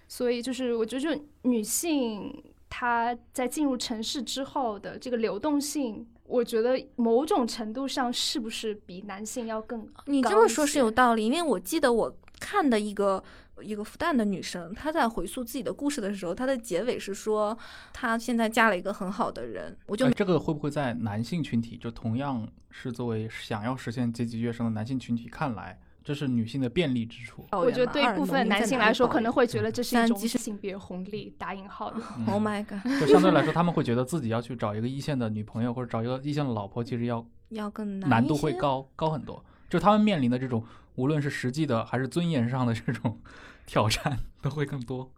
[0.06, 13.22] 所以就是我觉得，就女性她在进入城市之后的这个流动性，我觉得某种程度上是不是比男性要更你这么说是有道理，因为我记得我看的一个
[13.62, 17.56] 一个复旦的女生，她在回溯自己的故事的时候，她的结尾是说
[17.92, 27.46] 她现在嫁了一个很好的人，我就哎这个会不会在男性群体，就同样是作为想要实现阶级跃升的男性群体看来，这是女性的便利之处？
[27.52, 32.00] 我觉得对部分男性来说，可能会觉得这是一种性别红利打引号的。
[32.16, 39.44] 嗯 Oh my god， 就相对来说，他们会觉得自己要去找一个一线的女朋友或者找一个一线的老婆，其实要要更难难度会高高很多。
[39.70, 40.62] 就他们面临的这种，
[40.96, 43.18] 无论是实际的还是尊严上的这种
[43.64, 45.10] 挑战，都会更多。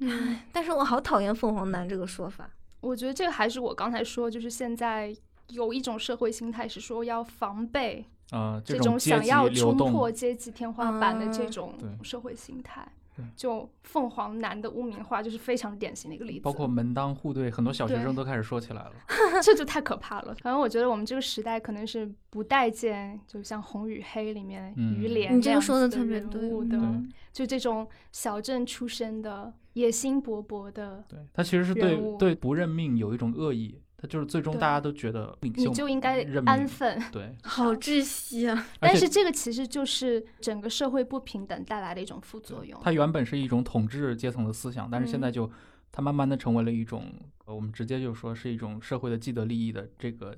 [0.00, 2.50] 唉，但是我好讨厌凤凰男这个说法。
[2.80, 5.14] 我觉得这个还是我刚才说，就是现在
[5.48, 12.82] 有一种社会心态是说要防备呃，这种想要冲破阶级天花板的这嗯种社会心态。
[12.84, 13.01] 对
[13.36, 16.40] 就凤凰男的污名化就是非常典型的一个例子。
[16.40, 18.92] 包括门当户对，很多小学生都开始说起来了。
[19.42, 20.34] 这就太可怕了。
[20.42, 37.00] 反正我觉得我们这个时代可能是不待见，就像《红与黑》里面嗯于连你这个样子说的特别人对嗯物的对，就这种小镇出身的、野心勃勃的，对他其实是对对不认命有一种恶意，他就是最终大家都觉得领袖你就应该安分。
[37.12, 38.66] 对， 好窒息啊！
[38.80, 42.80] 但是这个其实就是整个社会不平等带来的一种副作用。
[42.82, 45.50] 它原本是一种统治阶层的思想，但是现在嗯就
[45.92, 47.12] 它慢慢的成为了一种，
[47.44, 50.36] 呃我们直接就说是一种社会的既得利益的这个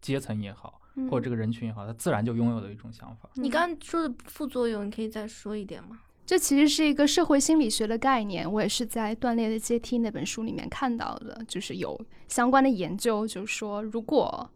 [0.00, 3.28] 阶层也好，嗯或者这个人群也好，它自然就拥有的一种想法。
[3.36, 6.00] 嗯你刚刚说的副作用，你可以再说一点吗？
[6.24, 14.48] 这其实是一个社会心理学的概念，我也是在《断裂的阶梯》那本书里面看到的，就是有相关的研究，就是说，如果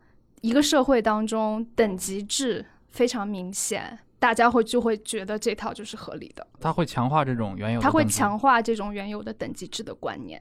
[0.42, 8.38] 一个社会当中等级制非常明显，大家会就会觉得这套就是合理的，它会强化这种原有的，它会强。
[8.38, 10.40] 化这种原有的等级制的观念。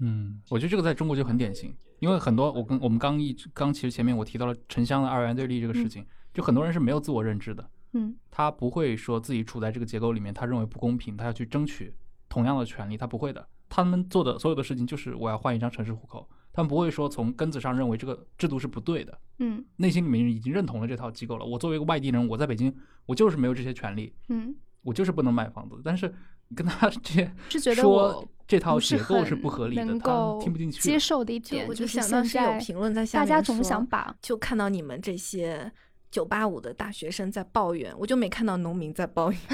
[0.00, 11.94] 嗯，我觉得这个在中国就很典型，因为很多我跟我们刚一直刚其实前面我提到了城乡的二元对立这个事情，就很多人是没有自我认知的，嗯他不会说自己处在这个结构里面，他认为不公平，他要去争取
[12.28, 13.46] 同样的权利，他不会的。
[13.68, 21.44] 他们做的所有的事情就是我要换一张城市户口，他们不会说从根子上认为这个制度是不对的，嗯内心里面已经认同了这套机构了。
[21.44, 22.74] 我作为一个外地人，我在北京，
[23.04, 25.76] 我就是没有这些权利，嗯，我就是不能买房子。
[25.84, 26.14] 但是
[26.48, 30.80] 你跟他 这些是觉得说这套结构是不合理的，能他听不进去。
[30.80, 35.70] 接受的一点我点就就是想到现在是有评论在下面大家总想把就看到你们这些
[36.10, 39.40] 九八五的大学生在抱怨，我就没看到农民在抱怨。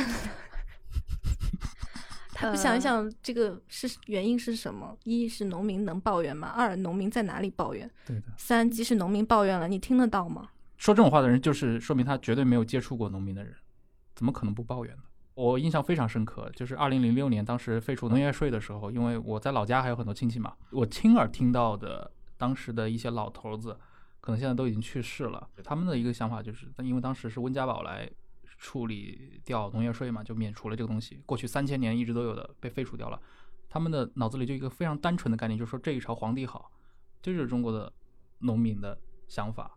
[2.36, 4.96] 他不想想这个是原因是什么？
[5.05, 6.48] 一是农民能抱怨吗？
[6.48, 7.88] 二农民在哪里抱怨？
[8.05, 10.50] 对的，三即使农民抱怨了，你听得到吗？
[10.76, 13.55] 说这种话的人，就是说明他绝对没有接触过农民的人，
[14.16, 15.02] 怎么可能不抱怨呢？
[15.34, 23.76] 我印象非常深刻，就是二零零六年当时废除农业税的时候，因为我在老家还有很多亲戚嘛，我亲耳听到的当时的一些老头子，
[24.25, 28.11] 可能现在都已经去世了，他们的一个想法就是，因为当时是温家宝来
[28.57, 33.20] 处理掉农业税嘛，就免除了这个东西，过去三千年一直都有的被废除掉了，
[33.68, 36.72] 他们的脑子里就一个非常单纯的概念，就是说这一朝皇帝好，
[37.20, 37.93] 这就是中国的
[38.39, 38.99] 农民的
[39.29, 39.77] 想法。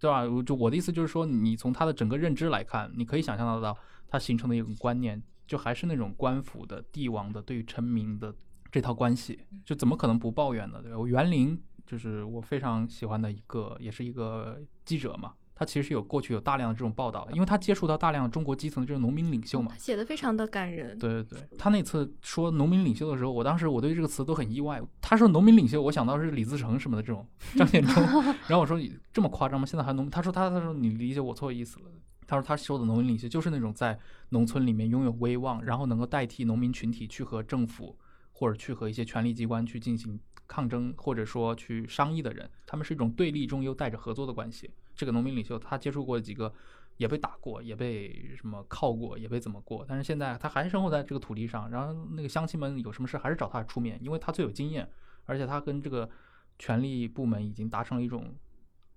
[0.00, 0.22] 对吧？
[0.24, 8.34] 我就我的意思就是说，你从他的整个认知来看，你可以想象得到他形成的一种观念，就还是那种官府的、帝王的对于臣民的
[8.70, 10.80] 这套关系，就怎么可能不抱怨呢？
[10.82, 10.98] 对吧？
[10.98, 19.72] 我园林就是我非常喜欢的一个，也是一个记者嘛，他其实有过去有大量的这种报道，因为他接触到大量中国基层的这种农民领袖嘛。
[19.78, 20.98] 写的非常的感人。
[20.98, 24.82] 对对对，他那次说农民领袖的时候，我当时我对这个词都很意外。
[25.00, 27.26] 他说农民领袖，我想到是李自成什么的这种
[27.56, 28.02] 张献忠，
[28.46, 28.78] 然后我说
[29.10, 29.64] 这么夸张吗？
[29.64, 30.10] 现在还农？
[30.10, 31.86] 他说他他说你理解我错意思了。
[32.26, 37.98] 他说他说的农民领袖就是那种在农村里面拥有威望，然后能够代替农民群体去和政府
[38.38, 42.48] 或者去和一些权力机关去进行抗争，或者说去商议的人。
[42.64, 44.70] 他们是一种对立中又带着合作的关系。
[44.94, 46.52] 这个农民领袖他接触过几个。
[46.98, 54.90] 也被打过，也被什么铐过，也被怎么过，但是现在他还生活在这个土地上，然后那个乡亲们有什么事还是找他出面，因为他最有经验，
[55.24, 56.10] 而且他跟这个
[56.58, 58.34] 权力部门已经达成了一种，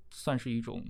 [0.10, 0.84] 算是一种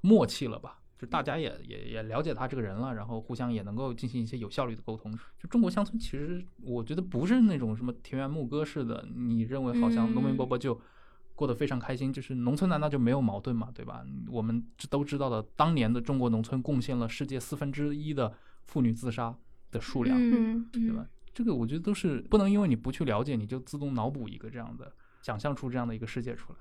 [0.00, 5.12] 默契了吧，就大家也也也了解他这个人了，然后互相也能够进行一些有效率的沟通。
[5.38, 10.80] 就中国乡村其实我觉得不是那种什么田园牧歌式的，你认为好像农民伯伯就。
[11.36, 14.06] 过得非常开心，就是农村难道就没有矛盾嘛，对吧？
[14.28, 18.32] 我们都知道的，当年的中国农村贡献了世界四分之一的
[18.66, 19.36] 妇女自杀
[19.72, 21.04] 的数量，嗯对吧？
[21.32, 24.92] 这个我觉得都是不能因为你不去了解，你就自动脑补一个这样的，
[25.22, 26.58] 想象出这样的一个世界出来。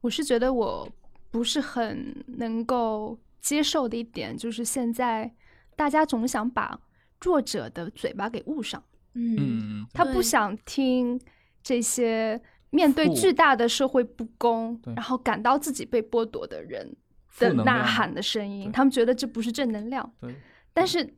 [0.00, 0.88] 我是觉得我
[1.30, 5.32] 不是很能够接受的一点，就是现在
[5.76, 6.78] 大家总想把
[7.20, 8.82] 弱者的嘴巴给捂上，
[9.14, 11.20] 嗯，他不想听
[11.62, 16.96] 这些面对巨大的社会不公，然后感到自己被剥夺的人
[17.38, 20.10] 的呐喊的声音，他们觉得这不是正能量。
[20.20, 20.34] 对，
[20.72, 21.14] 但是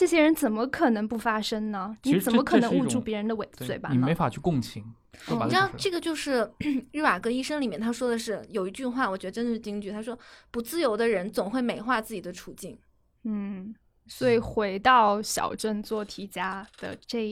[0.00, 1.94] 这些人怎么可能不发声呢？
[2.04, 3.94] 你怎么可能捂住别人的尾对嘴巴呢？
[3.94, 4.82] 你没法去共情。
[5.28, 6.50] 你知道这个就是
[6.92, 9.90] 日瓦戈医生里面他说的是有一句话，我觉得真的是金句。
[9.90, 10.18] 他说
[10.50, 12.78] ：“不自由的人总会美化自己的处境。
[13.24, 13.74] 嗯，
[14.06, 17.26] 所以回到小镇做题家的这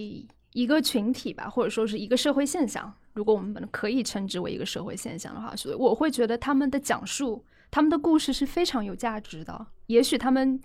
[0.52, 9.66] 一个群体吧，或者说是一个社会现象，如果我们可以称之为一个社会现象的话，所以我会觉得他们的讲述，他们的故事是非常有价值的。
[9.86, 10.60] 也许他们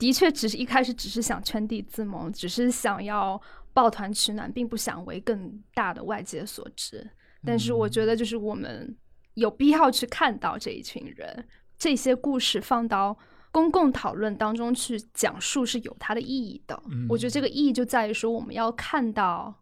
[0.00, 3.38] 的确只是一开始只是想圈地自萌，只是想要
[3.74, 7.08] 抱团取暖，并不想为更大的外界所知。
[7.44, 8.96] 但是我觉得，就是我们
[9.34, 11.46] 有必要去看到这一群人，
[11.76, 13.14] 这些故事放到
[13.52, 16.82] 公共讨论当中去讲述是有它的意义的。
[17.06, 19.54] 我觉得这个意义就在于说，我们要看到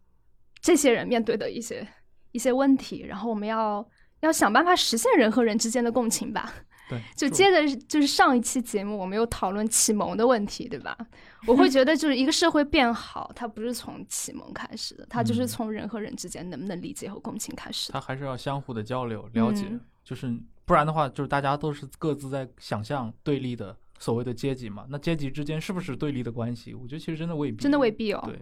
[0.61, 1.85] 这些人面对的一些
[2.31, 3.85] 一些问题，然后我们要
[4.21, 6.53] 要想办法实现人和人之间的共情吧。
[6.89, 10.97] 对，就接着就是上一期节目，我们有讨论启蒙的问题，对吧？
[11.47, 17.93] 我会觉得就是一个社会变好，它不是从启蒙开始的，它就是嗯从人和人之间能不能理解和共情开始的。
[17.93, 20.35] 它还是要相互的交流了解，嗯就是
[20.65, 24.85] 不然的话，就是大家都是各自在想象对立的所谓的阶级嘛。
[24.89, 26.73] 那阶级之间是不是对立的关系？
[26.73, 28.21] 我觉得其实真的未必，真的未必哦。
[28.25, 28.39] 对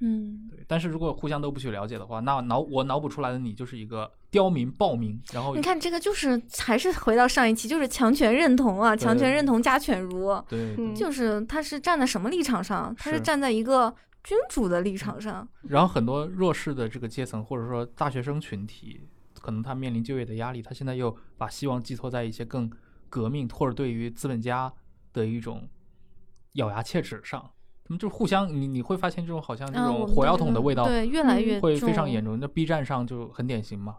[0.00, 0.64] 嗯，对。
[0.68, 12.94] 但是如果互相都不去了解的话，那脑我脑补出来的你就是一个刁民暴民，然后你看这个就是还是回到上一期，就是强权认同啊，强权认同加犬儒，对，就是他是站在什么立场上？
[12.98, 15.48] 他是是站在一个君主的立场上。
[15.62, 19.00] 然后很多弱势的这个阶层，或者说大学生群体，
[19.40, 22.70] 可能他面临就业的压力，他现在又把希望寄托在一些更
[23.08, 24.70] 革命或者对于资本家
[25.12, 25.66] 的一种
[26.54, 27.50] 咬牙切齿上。
[27.86, 32.36] 他们就互相，你你会发现这种好像这种火药桶的味道，对，越来嗯越会非常严重。
[32.40, 33.98] 那 B 站上就很典型嘛。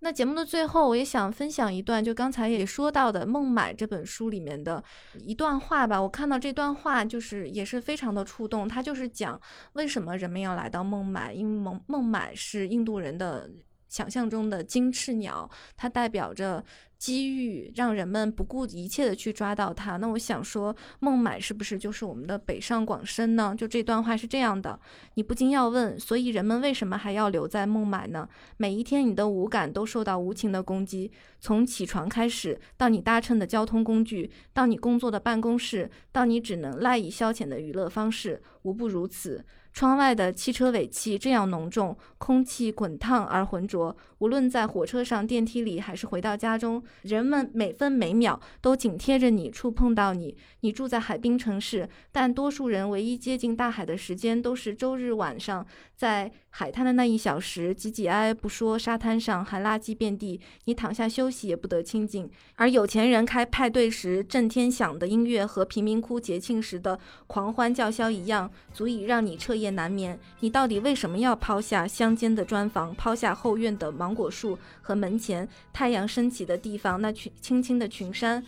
[0.00, 6.00] 那节目的最后，我也想分享一段，就刚才也说到的《孟买》这本书里面的一段话吧。
[6.00, 8.68] 我看到这段话，就是也是非常的触动。
[8.68, 9.40] 它就是讲
[9.72, 13.50] 为什么人们要来到孟买，因为孟孟买是印度人的
[13.88, 16.62] 想象中的金翅鸟，它代表着
[17.04, 19.98] 机遇，让人们不顾一切的去抓到它。
[19.98, 23.54] 那我想说，孟买是不是就是我们的北上广深呢？
[23.54, 24.80] 就这段话是这样的，
[25.12, 28.26] 你不禁要问，所以人们为什么还要留在孟买呢？
[28.56, 39.44] 每一天，你的五感都受到无情的攻击，从起床开始，到你搭乘的交通工具，到你工作的办公室，到你只能赖以消遣的娱乐方式，无不如此。
[39.74, 43.94] 窗外的汽车尾气这样浓重，空气滚烫而浑浊。
[44.18, 50.36] 无论在火车上、电梯里，还是回到家中，人们每分每秒都紧贴着你，触碰到你。
[50.60, 55.66] 你住在海滨城市，但多数人唯一接近大海的时间都是周日晚上，
[55.96, 62.30] 在海滩的那一小时，挤挤挨挨不说，沙滩上还垃圾遍地，你躺下休息也不得清静。
[62.54, 66.96] 而有钱人开派对时震天响的音乐和贫民窟节庆时的
[67.26, 70.16] 狂欢叫嚣一样，足以让你彻夜难眠。
[70.38, 78.40] 你到底为什么要抛下乡间的砖房，抛下后院的芒果树和门前太阳升起的地方那群青青的群山，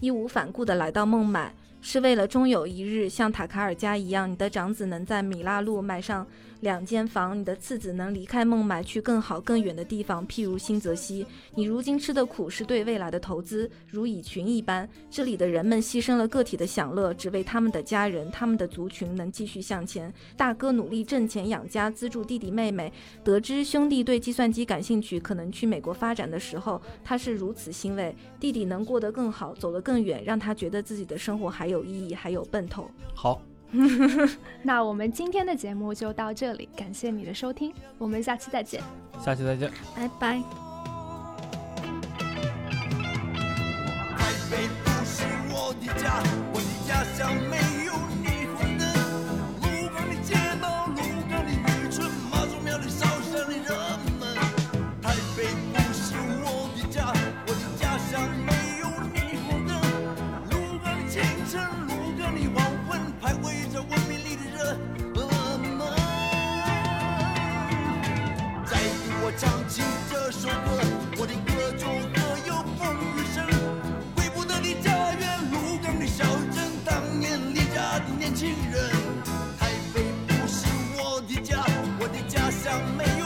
[0.00, 1.54] 义无反顾地来到孟买？
[1.82, 6.26] 是为了终有一日像塔卡尔家一样，你的长子能在米拉路买上
[6.60, 11.26] 两间房，你的次子能离开孟买去更好更远的地方，譬如新泽西。
[11.54, 14.88] 你如今吃的苦是对未来的投资，如蚁群一般。
[15.10, 20.12] 这里的人们牺牲了个体的享乐，只为他们的家人、他们的族群能继续向前。
[20.36, 22.92] 大哥努力挣钱养家，资助弟弟妹妹。
[23.24, 28.14] 得知兄弟对计算机感兴趣，可能去美国发展的时候，他是如此欣慰。
[28.38, 32.90] 弟弟能过得更好，走得更远，让他觉得自己的生活还有意义，还有奔头。
[33.14, 33.40] 好，
[34.62, 38.82] 那我们今天的节目就到这里，感谢你的收听，我们下期再见。
[39.24, 39.70] 下期再见。
[39.96, 40.42] 拜拜。
[44.16, 47.79] 台北不是我的家，我的家乡没有
[70.40, 70.54] 首歌，
[71.18, 73.44] 我的歌中歌有风雨声。
[74.16, 78.88] 回不得的家园，鹿港的小镇，当年离家的年轻人。
[79.58, 80.64] 台北不是
[80.96, 81.62] 我的家，
[82.00, 83.19] 我的家乡没